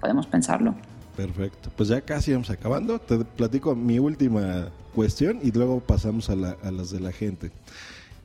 [0.02, 0.76] podemos pensarlo.
[1.16, 6.36] Perfecto, pues ya casi vamos acabando, te platico mi última cuestión y luego pasamos a,
[6.36, 7.52] las de la gente.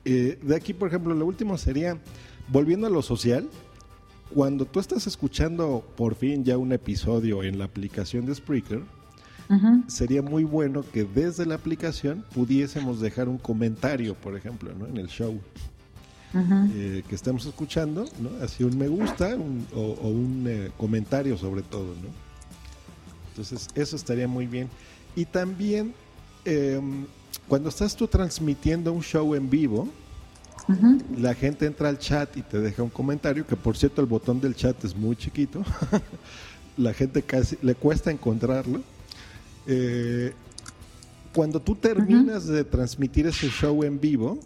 [0.05, 1.97] Eh, de aquí, por ejemplo, lo último sería
[2.47, 3.49] volviendo a lo social,
[4.33, 8.81] cuando tú estás escuchando por fin ya un episodio en la aplicación de Spreaker,
[9.87, 14.87] sería muy bueno que desde la aplicación pudiésemos dejar un comentario, por ejemplo, ¿no?
[14.87, 15.39] en el show.
[16.35, 18.43] Eh, que estamos escuchando, ¿no?
[18.43, 19.37] Así un me gusta
[19.75, 22.09] o, un eh, comentario sobre todo, ¿no?
[23.29, 24.67] Entonces, eso estaría muy bien.
[25.15, 25.93] Y también,
[26.43, 27.05] em,
[27.47, 29.87] cuando estás tú transmitiendo un show en vivo,
[31.17, 34.39] la gente entra al chat y te deja un comentario, que por cierto el botón
[34.39, 35.63] del chat es muy chiquito.
[36.77, 38.81] la gente casi le cuesta encontrarlo.
[39.67, 40.33] Eh,
[41.33, 44.39] cuando tú terminas de transmitir ese show en vivo,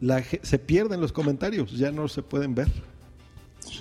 [0.00, 2.68] la, se pierden los comentarios, ya no se pueden ver.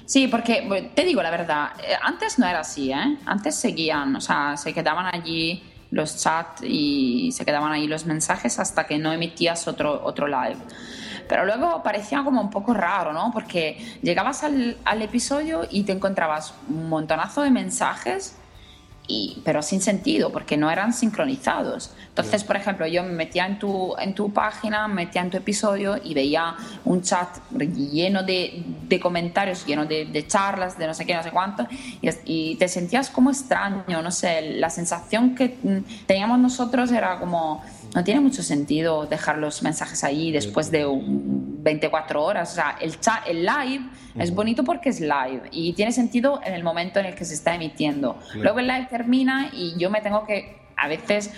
[0.05, 3.17] Sí, porque te digo la verdad, eh, antes no era así, ¿eh?
[3.25, 8.59] Antes seguían, o sea, se quedaban allí los chats y se quedaban ahí los mensajes
[8.59, 10.57] hasta que no emitías otro, otro live.
[11.27, 13.31] Pero luego parecía como un poco raro, ¿no?
[13.33, 18.35] Porque llegabas al, al episodio y te encontrabas un montonazo de mensajes
[19.07, 21.91] y, pero sin sentido, porque no eran sincronizados.
[22.07, 25.37] Entonces, por ejemplo, yo me metía en tu, en tu página, me metía en tu
[25.37, 26.55] episodio y veía
[26.85, 31.23] un chat lleno de, de comentarios, lleno de, de, charlas, de no sé qué, no
[31.23, 31.67] sé cuánto,
[32.01, 37.19] y, y, te sentías como extraño, no sé, la sensación que mm, teníamos nosotros era
[37.19, 37.61] como
[37.95, 42.51] no tiene mucho sentido dejar los mensajes ahí después de 24 horas.
[42.51, 43.85] O sea, el, chat, el live
[44.17, 47.33] es bonito porque es live y tiene sentido en el momento en el que se
[47.33, 48.19] está emitiendo.
[48.35, 51.31] Luego el live termina y yo me tengo que, a veces,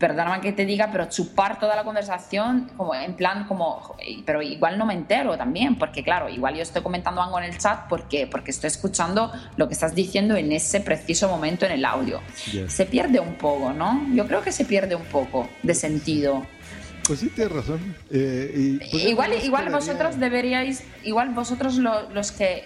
[0.00, 4.78] perdóname que te diga, pero chupar toda la conversación, como en plan, como, pero igual
[4.78, 8.26] no me entero también, porque claro, igual yo estoy comentando algo en el chat porque,
[8.26, 12.22] porque estoy escuchando lo que estás diciendo en ese preciso momento en el audio.
[12.66, 14.06] Se pierde un poco, ¿no?
[14.14, 16.46] Yo creo que se pierde un poco de sentido.
[17.06, 17.94] Pues sí, tienes razón.
[18.10, 22.64] Eh, pues igual igual vosotros deberíais, igual vosotros los que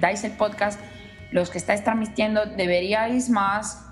[0.00, 0.80] dais el podcast,
[1.30, 3.85] los que estáis transmitiendo, deberíais más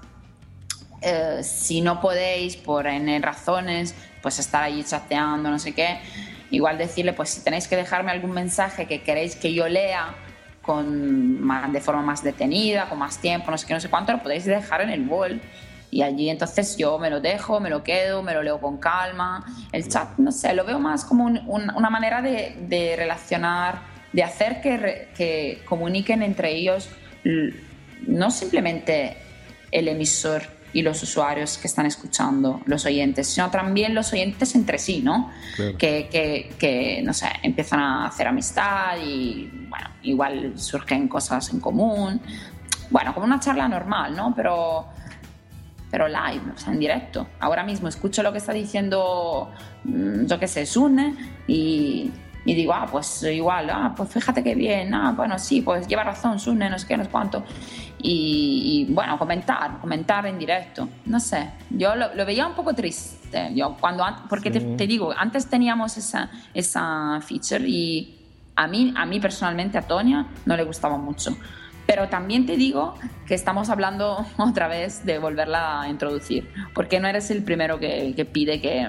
[1.05, 5.99] eh, si no podéis por N razones, pues estar allí chateando, no sé qué,
[6.51, 10.15] igual decirle, pues si tenéis que dejarme algún mensaje que queréis que yo lea
[10.63, 14.23] con de forma más detenida, con más tiempo, no sé qué, no sé cuánto, lo
[14.23, 15.41] podéis dejar en el wall.
[15.91, 19.45] Y allí entonces yo me lo dejo, me lo quedo, me lo leo con calma.
[19.71, 24.61] El chat, no sé, lo veo más como una manera de, de, relacionar, de hacer
[24.61, 26.89] que, que comuniquen entre ellos
[28.07, 29.17] no simplemente
[29.71, 30.43] el emisor
[30.75, 35.31] y los usuarios que están escuchando, los oyentes, sino también los oyentes entre sí, ¿no?
[35.57, 41.61] Que, que, que, no sé, empiezan a hacer amistad y, bueno, igual surgen cosas en
[41.61, 42.21] común.
[42.91, 44.35] Bueno, como una charla normal, ¿no?
[44.35, 44.87] Pero,
[45.93, 47.29] pero live, o sea, en directo.
[47.39, 49.53] Ahora mismo escucho lo que está diciendo,
[49.85, 51.15] mm, yo qué sé, Sune
[51.47, 52.11] y
[52.45, 56.05] y digo, ah, pues igual, ah, pues fíjate qué bien, ah, bueno, sí, pues lleva
[56.05, 57.43] razón, Sune, no sé qué, no sé cuánto.
[58.07, 63.77] Y, bueno, comentar, comentar en directo, no sé, yo lo, veía un poco triste, yo
[63.81, 68.21] cuando, porque te, digo, antes teníamos esa, esa feature y
[68.57, 71.35] a mí, a mí personalmente, a Tonia, no le gustaba mucho.
[71.87, 72.95] Pero también te digo
[73.27, 78.13] que estamos hablando otra vez de volverla a introducir, porque no eres el primero que,
[78.15, 78.87] que pide que,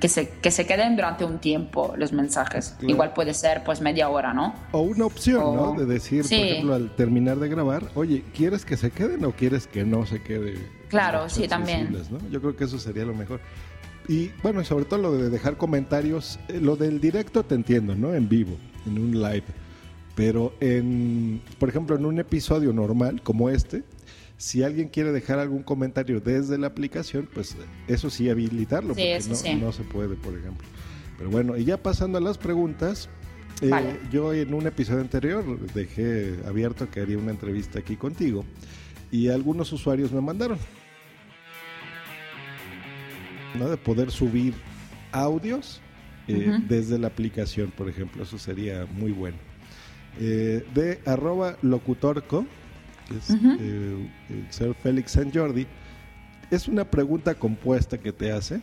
[0.00, 2.74] que se, que se queden durante un tiempo los mensajes.
[2.80, 4.54] Igual puede ser pues media hora, ¿no?
[4.72, 5.74] O una opción, ¿no?
[5.74, 9.66] De decir, por ejemplo, al terminar de grabar, oye, ¿quieres que se queden o quieres
[9.66, 10.54] que no se quede?
[10.88, 11.94] Claro, sí, también.
[12.30, 13.40] Yo creo que eso sería lo mejor.
[14.08, 18.14] Y bueno, sobre todo lo de dejar comentarios, eh, lo del directo te entiendo, ¿no?
[18.14, 19.44] En vivo, en un live.
[20.16, 23.84] Pero en, por ejemplo, en un episodio normal como este,
[24.40, 27.56] si alguien quiere dejar algún comentario desde la aplicación, pues
[27.88, 29.20] eso sí habilitarlo, porque
[29.60, 30.66] no, se puede, por ejemplo.
[31.18, 33.10] Pero bueno, y ya pasando a las preguntas,
[33.60, 33.70] eh,
[34.10, 38.46] yo en un episodio anterior dejé abierto que haría una entrevista aquí contigo
[39.10, 40.58] y algunos usuarios me mandaron
[43.58, 43.68] ¿no?
[43.68, 44.54] de poder subir
[45.12, 45.82] audios
[46.28, 49.36] eh, desde la aplicación, por ejemplo, eso sería muy bueno.
[50.18, 52.46] Eh, de arroba locutorco
[53.16, 55.66] es eh, el ser Félix San Jordi,
[56.50, 58.60] es una pregunta compuesta que te hace,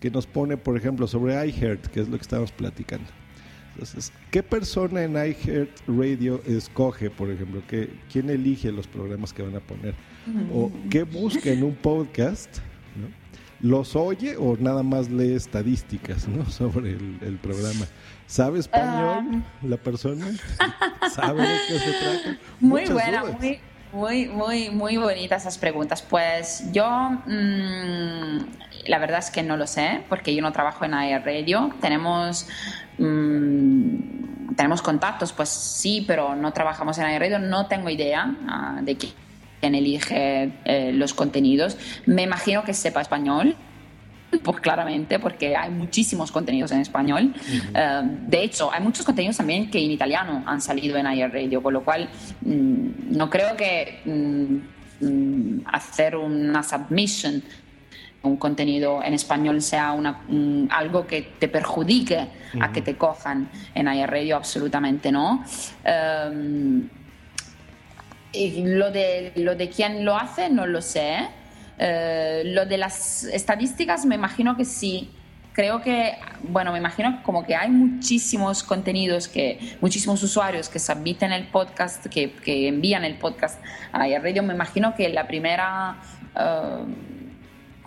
[0.00, 3.06] que nos pone, por ejemplo, sobre iHeart, que es lo que estamos platicando.
[3.72, 7.62] Entonces, ¿qué persona en iHeart Radio escoge, por ejemplo?
[7.68, 9.94] ¿qué, ¿Quién elige los programas que van a poner?
[10.52, 12.58] ¿O qué busca en un podcast?
[13.60, 16.44] ¿Los oye o nada más lee estadísticas ¿no?
[16.50, 17.86] sobre el, programa?
[18.26, 19.42] ¿Sabe español ah.
[19.62, 20.26] la persona?
[21.10, 22.38] ¿Sabe de qué se trata?
[22.60, 23.58] Muy buena, muy,
[23.92, 26.02] muy, muy, muy bonitas esas preguntas.
[26.02, 26.86] Pues yo,
[27.26, 28.38] mm,
[28.86, 31.70] la verdad es que no lo sé, porque yo no trabajo en Air Radio.
[31.80, 32.46] Tenemos,
[32.98, 37.38] mm, tenemos contactos, pues sí, pero no trabajamos en Air Radio.
[37.38, 41.76] No tengo idea ah, de quién elige eh, los contenidos.
[42.06, 43.56] Me imagino que sepa español
[44.42, 47.34] pues claramente, porque hay muchísimos contenidos en español.
[47.74, 51.62] Eh, de hecho, hay muchos contenidos también que en italiano han salido en Air Radio,
[51.62, 52.08] con lo cual
[52.42, 57.42] mm, no creo que mm, mm, hacer una submission
[58.22, 60.20] un contenido en español sea una,
[60.70, 62.26] algo que te perjudique
[62.60, 65.44] a que te cojan en iRadio, absolutamente no.
[68.32, 71.28] Y lo, de, lo de quién lo hace no lo sé.
[71.78, 75.10] Eh, lo de las estadísticas me imagino que sí.
[75.52, 81.32] Creo que, bueno, me imagino como que hay muchísimos contenidos que, muchísimos usuarios que submiten
[81.32, 82.32] el podcast, que,
[82.68, 83.60] envían el podcast
[83.92, 84.42] a iRadio.
[84.42, 85.96] Me imagino que la primera...
[86.36, 87.17] Eh,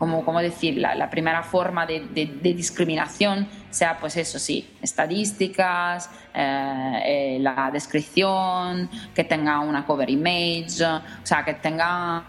[0.02, 6.10] como, como decir, la, la primera forma de, de, discriminación sea, pues eso sí, estadísticas,
[6.34, 12.24] eh, eh, la descripción, que tenga una cover image, o sea, que tenga,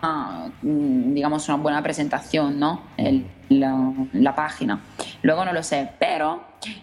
[0.60, 2.82] mm, digamos, una buena presentación, ¿no?
[2.98, 4.78] El, la, la, página.
[5.22, 6.42] Luego no lo sé, pero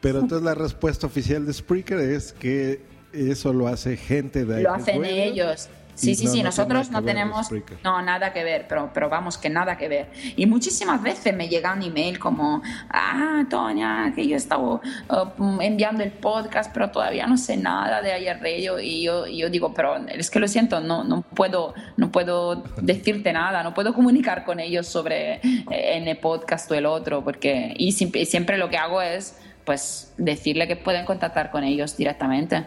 [0.02, 2.82] Pero entonces la respuesta oficial de Spreaker es que
[3.14, 4.64] eso lo hace gente de ahí.
[4.64, 5.70] Lo hacen ellos.
[5.96, 7.50] Sí, sí, sí, nosotros no tenemos
[7.84, 10.12] no, nada que ver, pero, pero vamos, que nada que ver.
[10.36, 16.04] Y muchísimas veces me llega un email como, ah, Toña, que yo estaba uh, enviando
[16.04, 18.80] el podcast, pero todavía no sé nada de ayer radio.
[18.80, 23.32] Y yo, yo digo, pero es que lo siento, no, no, puedo, no puedo decirte
[23.32, 27.92] nada, no puedo comunicar con ellos sobre eh, en podcast o el otro, porque y
[27.92, 32.66] siempre, siempre lo que hago es pues decirle que pueden contactar con ellos directamente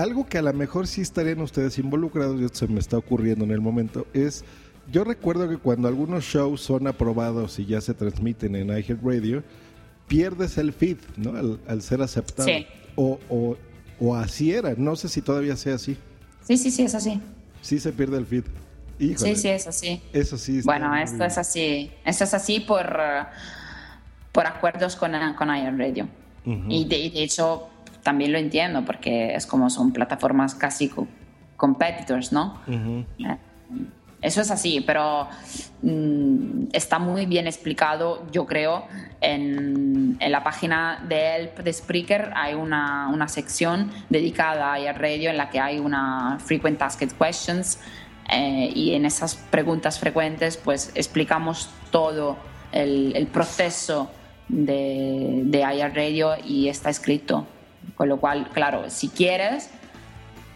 [0.00, 3.44] algo que a lo mejor sí estarían ustedes involucrados, y esto se me está ocurriendo
[3.44, 4.44] en el momento, es,
[4.90, 9.42] yo recuerdo que cuando algunos shows son aprobados y ya se transmiten en iHeartRadio,
[10.06, 11.58] pierdes el feed, ¿no?
[11.66, 12.48] Al, ser aceptado.
[12.48, 12.66] Sí.
[12.96, 13.56] O, o,
[14.00, 15.96] o, así era, no sé si todavía sea así.
[16.42, 17.20] Sí, sí, sí, es así.
[17.60, 18.44] Sí se pierde el feed.
[18.98, 20.00] sí, sí, es así.
[20.12, 20.62] Eso sí.
[20.64, 21.90] Bueno, esto es así.
[22.04, 22.98] Esto es así por,
[24.32, 26.08] por acuerdos con, con iHeartRadio.
[26.44, 27.68] y, de, de hecho
[28.08, 30.90] también lo entiendo porque es como son plataformas casi
[31.58, 32.58] competitors, ¿no?
[32.66, 33.04] Eh,
[34.22, 35.28] eso es así, pero
[35.82, 38.86] mm, está muy bien explicado, yo creo,
[39.20, 45.28] en, en, la página de Help de Spreaker hay una, una sección dedicada a radio
[45.28, 47.78] en la que hay una Frequent Asked Questions
[48.32, 52.38] eh, y en esas preguntas frecuentes pues explicamos todo
[52.72, 54.10] el, el proceso
[54.48, 57.46] de, de Radio y está escrito
[57.94, 59.70] con lo cual, claro, si quieres,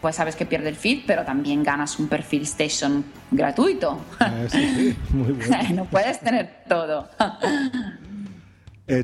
[0.01, 4.01] pues sabes que pierde el feed, pero también ganas un perfil station gratuito.
[4.19, 5.57] Ah, sí, muy bueno.
[5.73, 7.09] no puedes tener todo.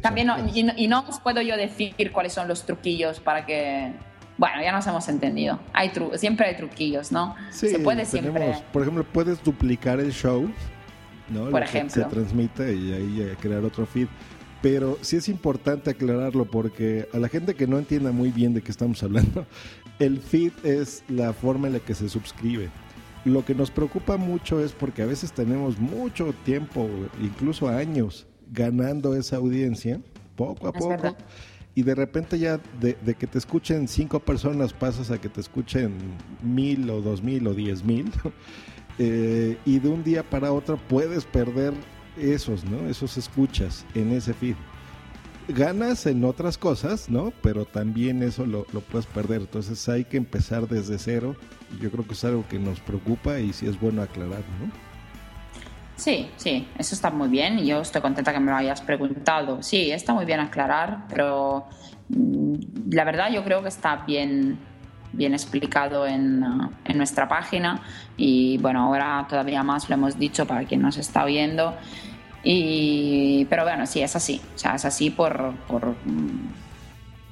[0.02, 3.94] también no, y, no, os puedo yo decir cuáles son los truquillos para que
[4.38, 5.60] bueno, ya nos hemos entendido.
[5.74, 7.36] Hay siempre hay truquillos, ¿no?
[7.50, 8.56] Sí, se puede siempre.
[8.72, 10.50] Por ejemplo, puedes duplicar el show,
[11.30, 11.50] ¿no?
[11.50, 12.04] Por ejemplo.
[12.04, 14.08] se transmite y ahí eh, crear otro feed.
[14.62, 18.62] Pero sí es importante aclararlo porque a la gente que no entienda muy bien de
[18.62, 19.46] qué estamos hablando,
[20.00, 22.70] el feed es la forma en la que se suscribe.
[23.26, 26.90] Lo que nos preocupa mucho es porque a veces tenemos mucho tiempo,
[27.22, 30.02] incluso años, ganando esa audiencia,
[30.36, 31.16] poco a poco.
[31.76, 35.94] Y de repente ya de, que te escuchen cinco personas pasas a que te escuchen
[36.42, 38.12] mil o dos mil o diez mil.
[39.02, 41.74] Eh, y de un día para otro puedes perder
[42.20, 42.88] esos, ¿no?
[42.90, 44.56] Esos escuchas en ese feed.
[45.48, 47.34] Ganas en otras cosas, ¿no?
[47.42, 49.42] Pero también eso lo, puedes perder.
[49.42, 51.36] Entonces hay que empezar desde cero.
[51.82, 54.44] Yo creo que es algo que nos preocupa y sí es bueno aclarar.
[55.96, 59.62] Sí, sí, eso está muy bien yo estoy contenta que me lo hayas preguntado.
[59.62, 61.66] Sí, está muy bien aclarar, pero
[62.10, 62.54] mm,
[62.92, 64.58] la verdad yo creo que está bien,
[65.12, 66.42] bien explicado en,
[66.86, 67.82] en, nuestra página
[68.16, 71.76] y bueno, ahora todavía más lo hemos dicho para quien nos está oyendo
[72.44, 74.42] y, pero bueno, sí, es así.
[74.56, 75.96] O sea, es así por, por,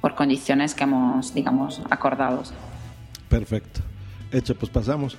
[0.02, 2.54] por condiciones que hemos, digamos, acordados.
[3.30, 3.82] Perfecto.
[4.32, 5.18] Hecho, pues pasamos.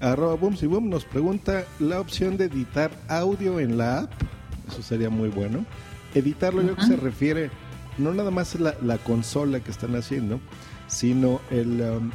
[0.00, 4.12] Arroba Boom y Boom nos pregunta la opción de editar audio en la app.
[4.68, 5.64] Eso sería muy bueno.
[6.14, 7.50] Editarlo, yo que se refiere
[7.98, 10.40] no nada más la, la consola que están haciendo,
[10.88, 12.10] sino el, um,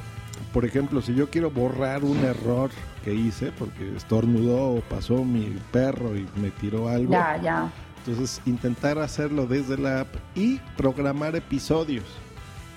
[0.53, 2.69] por ejemplo, si yo quiero borrar un error
[3.03, 7.11] que hice porque estornudó o pasó mi perro y me tiró algo.
[7.11, 7.71] Ya, ya.
[7.99, 12.05] Entonces, intentar hacerlo desde la app y programar episodios.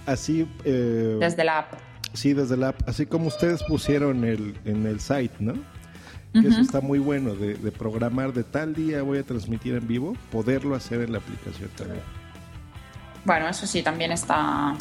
[0.07, 0.49] Así.
[0.65, 1.75] Eh, desde la app.
[2.13, 2.89] Sí, desde la app.
[2.89, 5.55] Así como ustedes pusieron el, en el site, ¿no?
[6.33, 9.87] Que eso está muy bueno, de, de, programar de tal día voy a transmitir en
[9.87, 12.01] vivo, poderlo hacer en la aplicación también.
[13.27, 14.75] Bueno, eso sí, también está,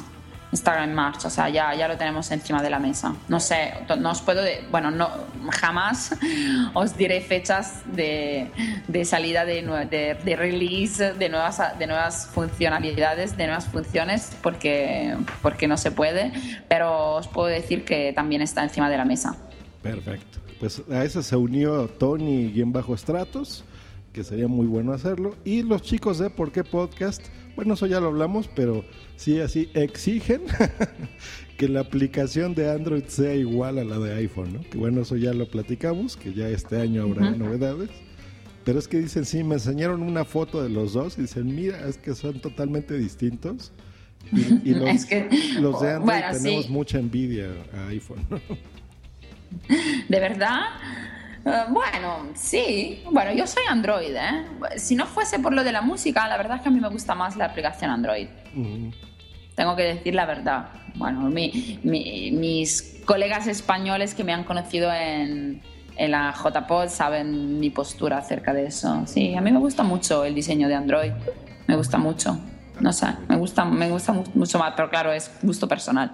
[0.52, 3.16] está en marcha, o sea, ya, ya lo tenemos encima de la mesa.
[3.28, 5.10] No sé, no os puedo, bueno, no,
[5.52, 6.16] jamás
[6.74, 8.52] os diré fechas de,
[8.88, 15.16] de salida de, de, de, release, de nuevas, de nuevas funcionalidades, de nuevas funciones, porque,
[15.42, 16.32] porque no se puede,
[16.68, 19.36] pero os puedo decir que también está encima de la mesa.
[19.82, 20.40] Perfecto.
[20.60, 23.64] Pues a eso se unió Tony y en bajo estratos,
[24.14, 27.24] que sería muy bueno hacerlo, y los chicos de Por qué Podcast
[27.56, 28.84] bueno, eso ya lo hablamos, pero
[29.16, 30.42] sí, así exigen
[31.58, 34.62] que la aplicación de Android sea igual a la de iPhone, ¿no?
[34.62, 37.90] Que bueno, eso ya lo platicamos, que ya este año habrá novedades.
[38.64, 41.88] Pero es que dicen, sí, me enseñaron una foto de los dos y dicen, mira,
[41.88, 43.74] es que son totalmente distintos.
[44.32, 44.74] Y,
[45.60, 48.40] los, de Android tenemos mucha envidia a iPhone, ¿no?
[50.08, 50.62] ¿De verdad?
[51.46, 53.04] Eh, bueno, sí.
[53.12, 54.46] Bueno, yo soy Android, ¿eh?
[54.78, 56.90] Si no fuese por lo de la música, la verdad es que a mí me
[56.90, 58.28] gusta más la aplicación Android.
[59.56, 60.70] Tengo que decir la verdad.
[60.96, 65.62] Bueno, mis colegas españoles que me han conocido en,
[65.98, 69.04] en la JPod saben mi postura acerca de eso.
[69.06, 71.12] Sí, a mí me gusta mucho el diseño de Android.
[71.68, 72.40] Me gusta mucho.
[72.80, 76.14] No sé, me gusta, me gusta mucho más, pero claro, es gusto personal.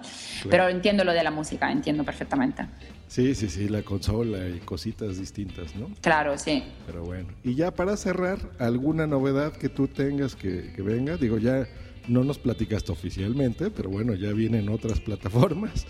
[0.50, 2.66] Pero entiendo lo de la música, entiendo perfectamente.
[3.08, 5.88] Sí, sí, sí, la consola y cositas distintas, ¿no?
[6.02, 6.62] Claro, sí.
[6.86, 11.16] Pero bueno, y ya para cerrar, ¿alguna novedad que tú tengas que, venga?
[11.16, 11.66] Digo, ya
[12.06, 15.86] no nos platicaste oficialmente, pero bueno, ya vienen otras plataformas.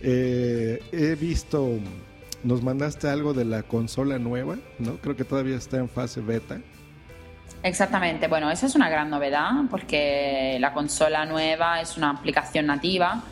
[0.00, 1.78] Eh, he visto,
[2.44, 4.96] nos mandaste algo de la consola nueva, ¿no?
[4.98, 6.60] Creo que todavía está en fase beta.
[7.64, 13.22] Exactamente, bueno, esa es una gran novedad porque la consola nueva es una aplicación nativa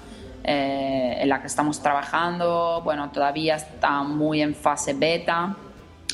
[0.44, 2.80] eh, en la que estamos trabajando.
[2.84, 5.56] Bueno, todavía está muy en fase beta,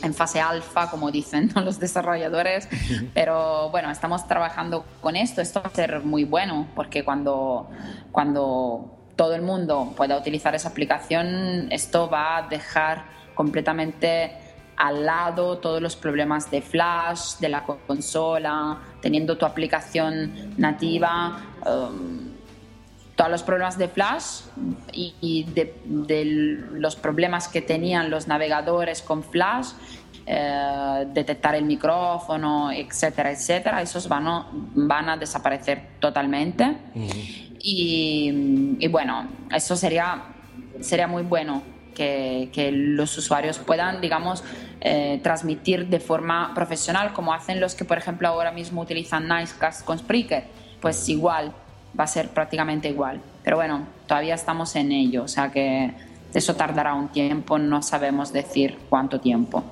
[0.03, 2.69] en fase alfa, como dicen los desarrolladores,
[3.15, 5.41] pero bueno, estamos trabajando con esto.
[5.41, 7.69] Esto va a ser muy bueno porque cuando,
[8.13, 13.05] cuando todo el mundo pueda utilizar esa aplicación, esto va a dejar
[13.35, 14.33] completamente
[14.77, 21.39] al lado todos los problemas de flash, de la consola, teniendo tu aplicación nativa.
[21.65, 22.34] Um,
[23.17, 24.43] todos los problemas de Flash
[24.93, 25.75] y, de,
[26.73, 29.69] los problemas que tenían los navegadores con Flash,
[30.27, 36.77] eh, detectar el micrófono, etcétera, etcétera, esos van a, van a desaparecer totalmente.
[37.61, 40.25] y, bueno, eso sería,
[40.81, 41.63] sería muy bueno
[41.95, 44.43] que, que los usuarios puedan, digamos,
[44.87, 49.83] eh, transmitir de forma profesional, como hacen los que, por ejemplo, ahora mismo utilizan Nicecast
[49.83, 50.45] con Spreaker.
[50.83, 51.55] Pues igual,
[51.99, 53.21] va a ser prácticamente igual.
[53.43, 55.93] Pero bueno, todavía estamos en ello, o sea que
[56.35, 59.65] eso tardará un tiempo, no sabemos decir cuánto tiempo.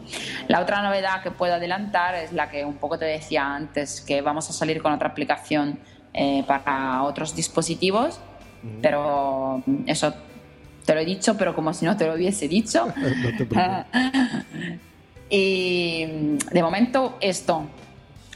[0.46, 4.22] La otra novedad que puedo adelantar es la que un poco te decía antes, que
[4.22, 5.80] vamos a salir con otra aplicación
[6.14, 8.20] eh, para otros dispositivos,
[8.80, 10.14] pero eso
[10.84, 12.86] te lo he dicho, pero como si no te lo hubiese dicho.
[15.30, 16.04] y
[16.48, 17.66] de momento esto,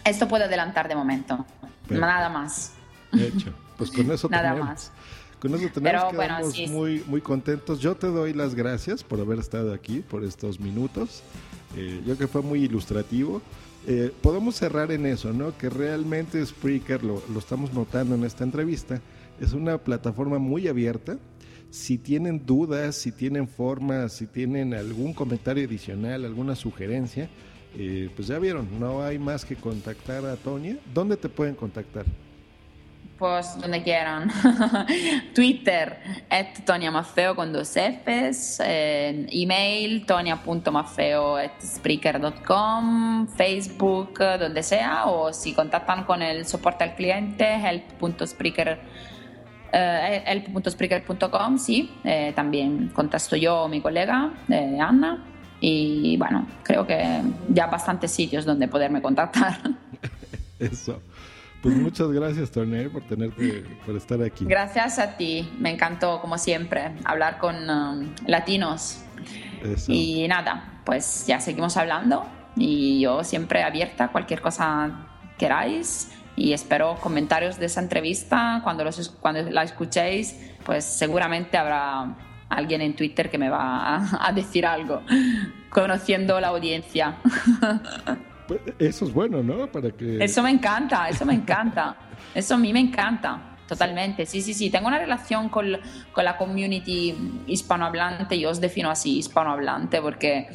[0.05, 1.47] esto puedo adelantar de momento,
[1.91, 2.75] nada más.
[3.13, 3.66] De hecho.
[3.77, 4.93] Pues con eso Nada más.
[5.39, 7.81] Con eso tenemos que muy, muy contentos.
[7.81, 11.23] Yo te doy las gracias por haber estado aquí, por estos minutos.
[11.77, 13.43] Eh, yo creo que fue muy ilustrativo.
[13.87, 15.57] Eh, podemos cerrar en eso, ¿no?
[15.57, 19.01] Que realmente Spreaker, lo, lo estamos notando en esta entrevista,
[19.39, 21.19] es una plataforma muy abierta.
[21.71, 27.29] Si tienen dudas, si tienen formas, si tienen algún comentario adicional, alguna sugerencia,
[27.77, 30.79] eh, pues ya vieron, no hay más que contactar a Tonia.
[30.95, 32.07] ¿Dónde te pueden contactar?
[33.19, 34.31] Pues donde quieran.
[35.35, 35.99] Twitter,
[36.29, 45.33] at Tonia Maffeo con dos Fs, eh, email tonia.maffeo at spreaker.com, Facebook, donde sea, o
[45.33, 48.81] si contactan con el soporte al cliente, help.spreaker
[49.73, 54.31] eh, help.spreaker.com, sí, eh, también contesto yo mi colega
[54.79, 55.25] Anna
[55.61, 59.59] y bueno, creo que ya bastantes sitios donde poderme contactar.
[60.59, 61.01] Eso.
[61.67, 64.45] Pues muchas gracias, Tony, por tenerte, por estar aquí.
[64.45, 65.51] Gracias a ti.
[65.59, 69.03] Me encantó, como siempre, hablar con um, latinos.
[69.89, 75.09] Y nada, pues ya seguimos hablando y yo siempre abierta a cualquier cosa
[75.39, 82.15] queráis y espero comentarios de esa entrevista cuando, los, cuando la escuchéis, pues seguramente habrá
[82.49, 85.03] alguien en Twitter que me va a, a decir algo,
[85.71, 87.17] conociendo la audiencia.
[88.47, 89.67] Pues, eso es bueno, ¿no?
[89.67, 90.23] Para que...
[90.23, 91.97] Eso me encanta, eso me encanta.
[92.35, 93.57] Eso a mí me encanta.
[93.67, 94.71] Totalmente, sí, sí, sí.
[94.71, 95.67] Tengo una relación con,
[96.13, 100.49] con la community hispanohablante, yo os defino así, hispanohablante, porque,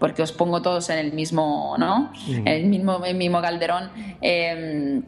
[0.00, 2.12] porque os pongo todos en el mismo, ¿no?
[2.28, 3.90] En el mismo, el mismo calderón.
[4.20, 5.02] Em,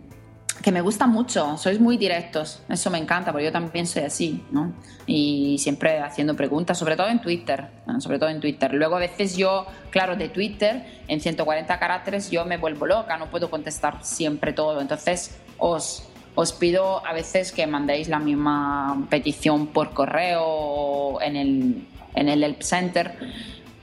[0.68, 4.44] que me gusta mucho, sois muy directos, eso me encanta, porque yo también soy así,
[4.50, 4.74] ¿no?
[5.06, 7.68] Y siempre haciendo preguntas, sobre todo en Twitter,
[8.00, 8.74] sobre todo en Twitter.
[8.74, 13.30] Luego a veces yo, claro, de Twitter, en 140 caracteres yo me vuelvo loca, no
[13.30, 19.68] puedo contestar siempre todo, entonces os, os pido a veces que mandéis la misma petición
[19.68, 23.16] por correo en el, en el Help Center,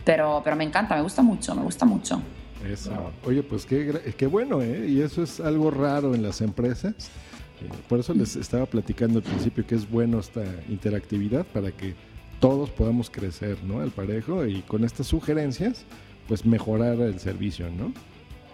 [0.03, 2.21] pero, pero me encanta, me gusta mucho, me gusta mucho.
[2.69, 3.11] Eso.
[3.25, 4.87] Oye, pues qué, qué bueno, ¿eh?
[4.87, 6.93] Y eso es algo raro en las empresas.
[7.61, 11.95] Eh, por eso les estaba platicando al principio que es bueno esta interactividad para que
[12.39, 13.81] todos podamos crecer, ¿no?
[13.81, 15.85] Al parejo y con estas sugerencias,
[16.27, 17.93] pues mejorar el servicio, ¿no?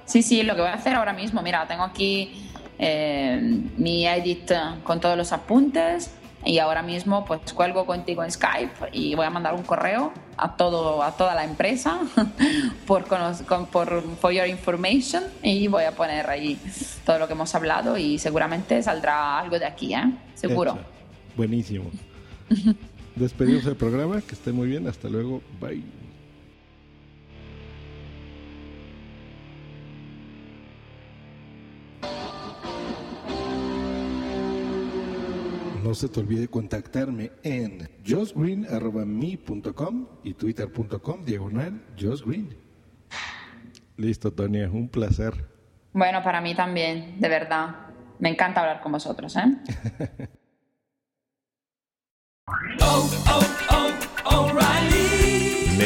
[0.05, 2.31] Sí, sí, lo que voy a hacer ahora mismo, mira, tengo aquí
[2.77, 4.51] eh, mi edit
[4.83, 6.11] con todos los apuntes
[6.43, 10.55] y ahora mismo pues cuelgo contigo en Skype y voy a mandar un correo a
[10.55, 11.99] todo a toda la empresa
[12.87, 13.05] por
[13.67, 16.59] por for your information y voy a poner ahí
[17.05, 20.11] todo lo que hemos hablado y seguramente saldrá algo de aquí, ¿eh?
[20.35, 20.79] Seguro.
[21.35, 21.91] Buenísimo.
[23.15, 26.00] Despedimos el programa, que esté muy bien, hasta luego, bye.
[35.83, 42.55] No se te olvide contactarme en josgreen.me.com y twitter.com diagonal josgreen.
[43.97, 45.33] Listo, Tonia, un placer.
[45.93, 47.87] Bueno, para mí también, de verdad.
[48.19, 49.57] Me encanta hablar con vosotros, ¿eh?
[52.81, 53.60] oh, oh,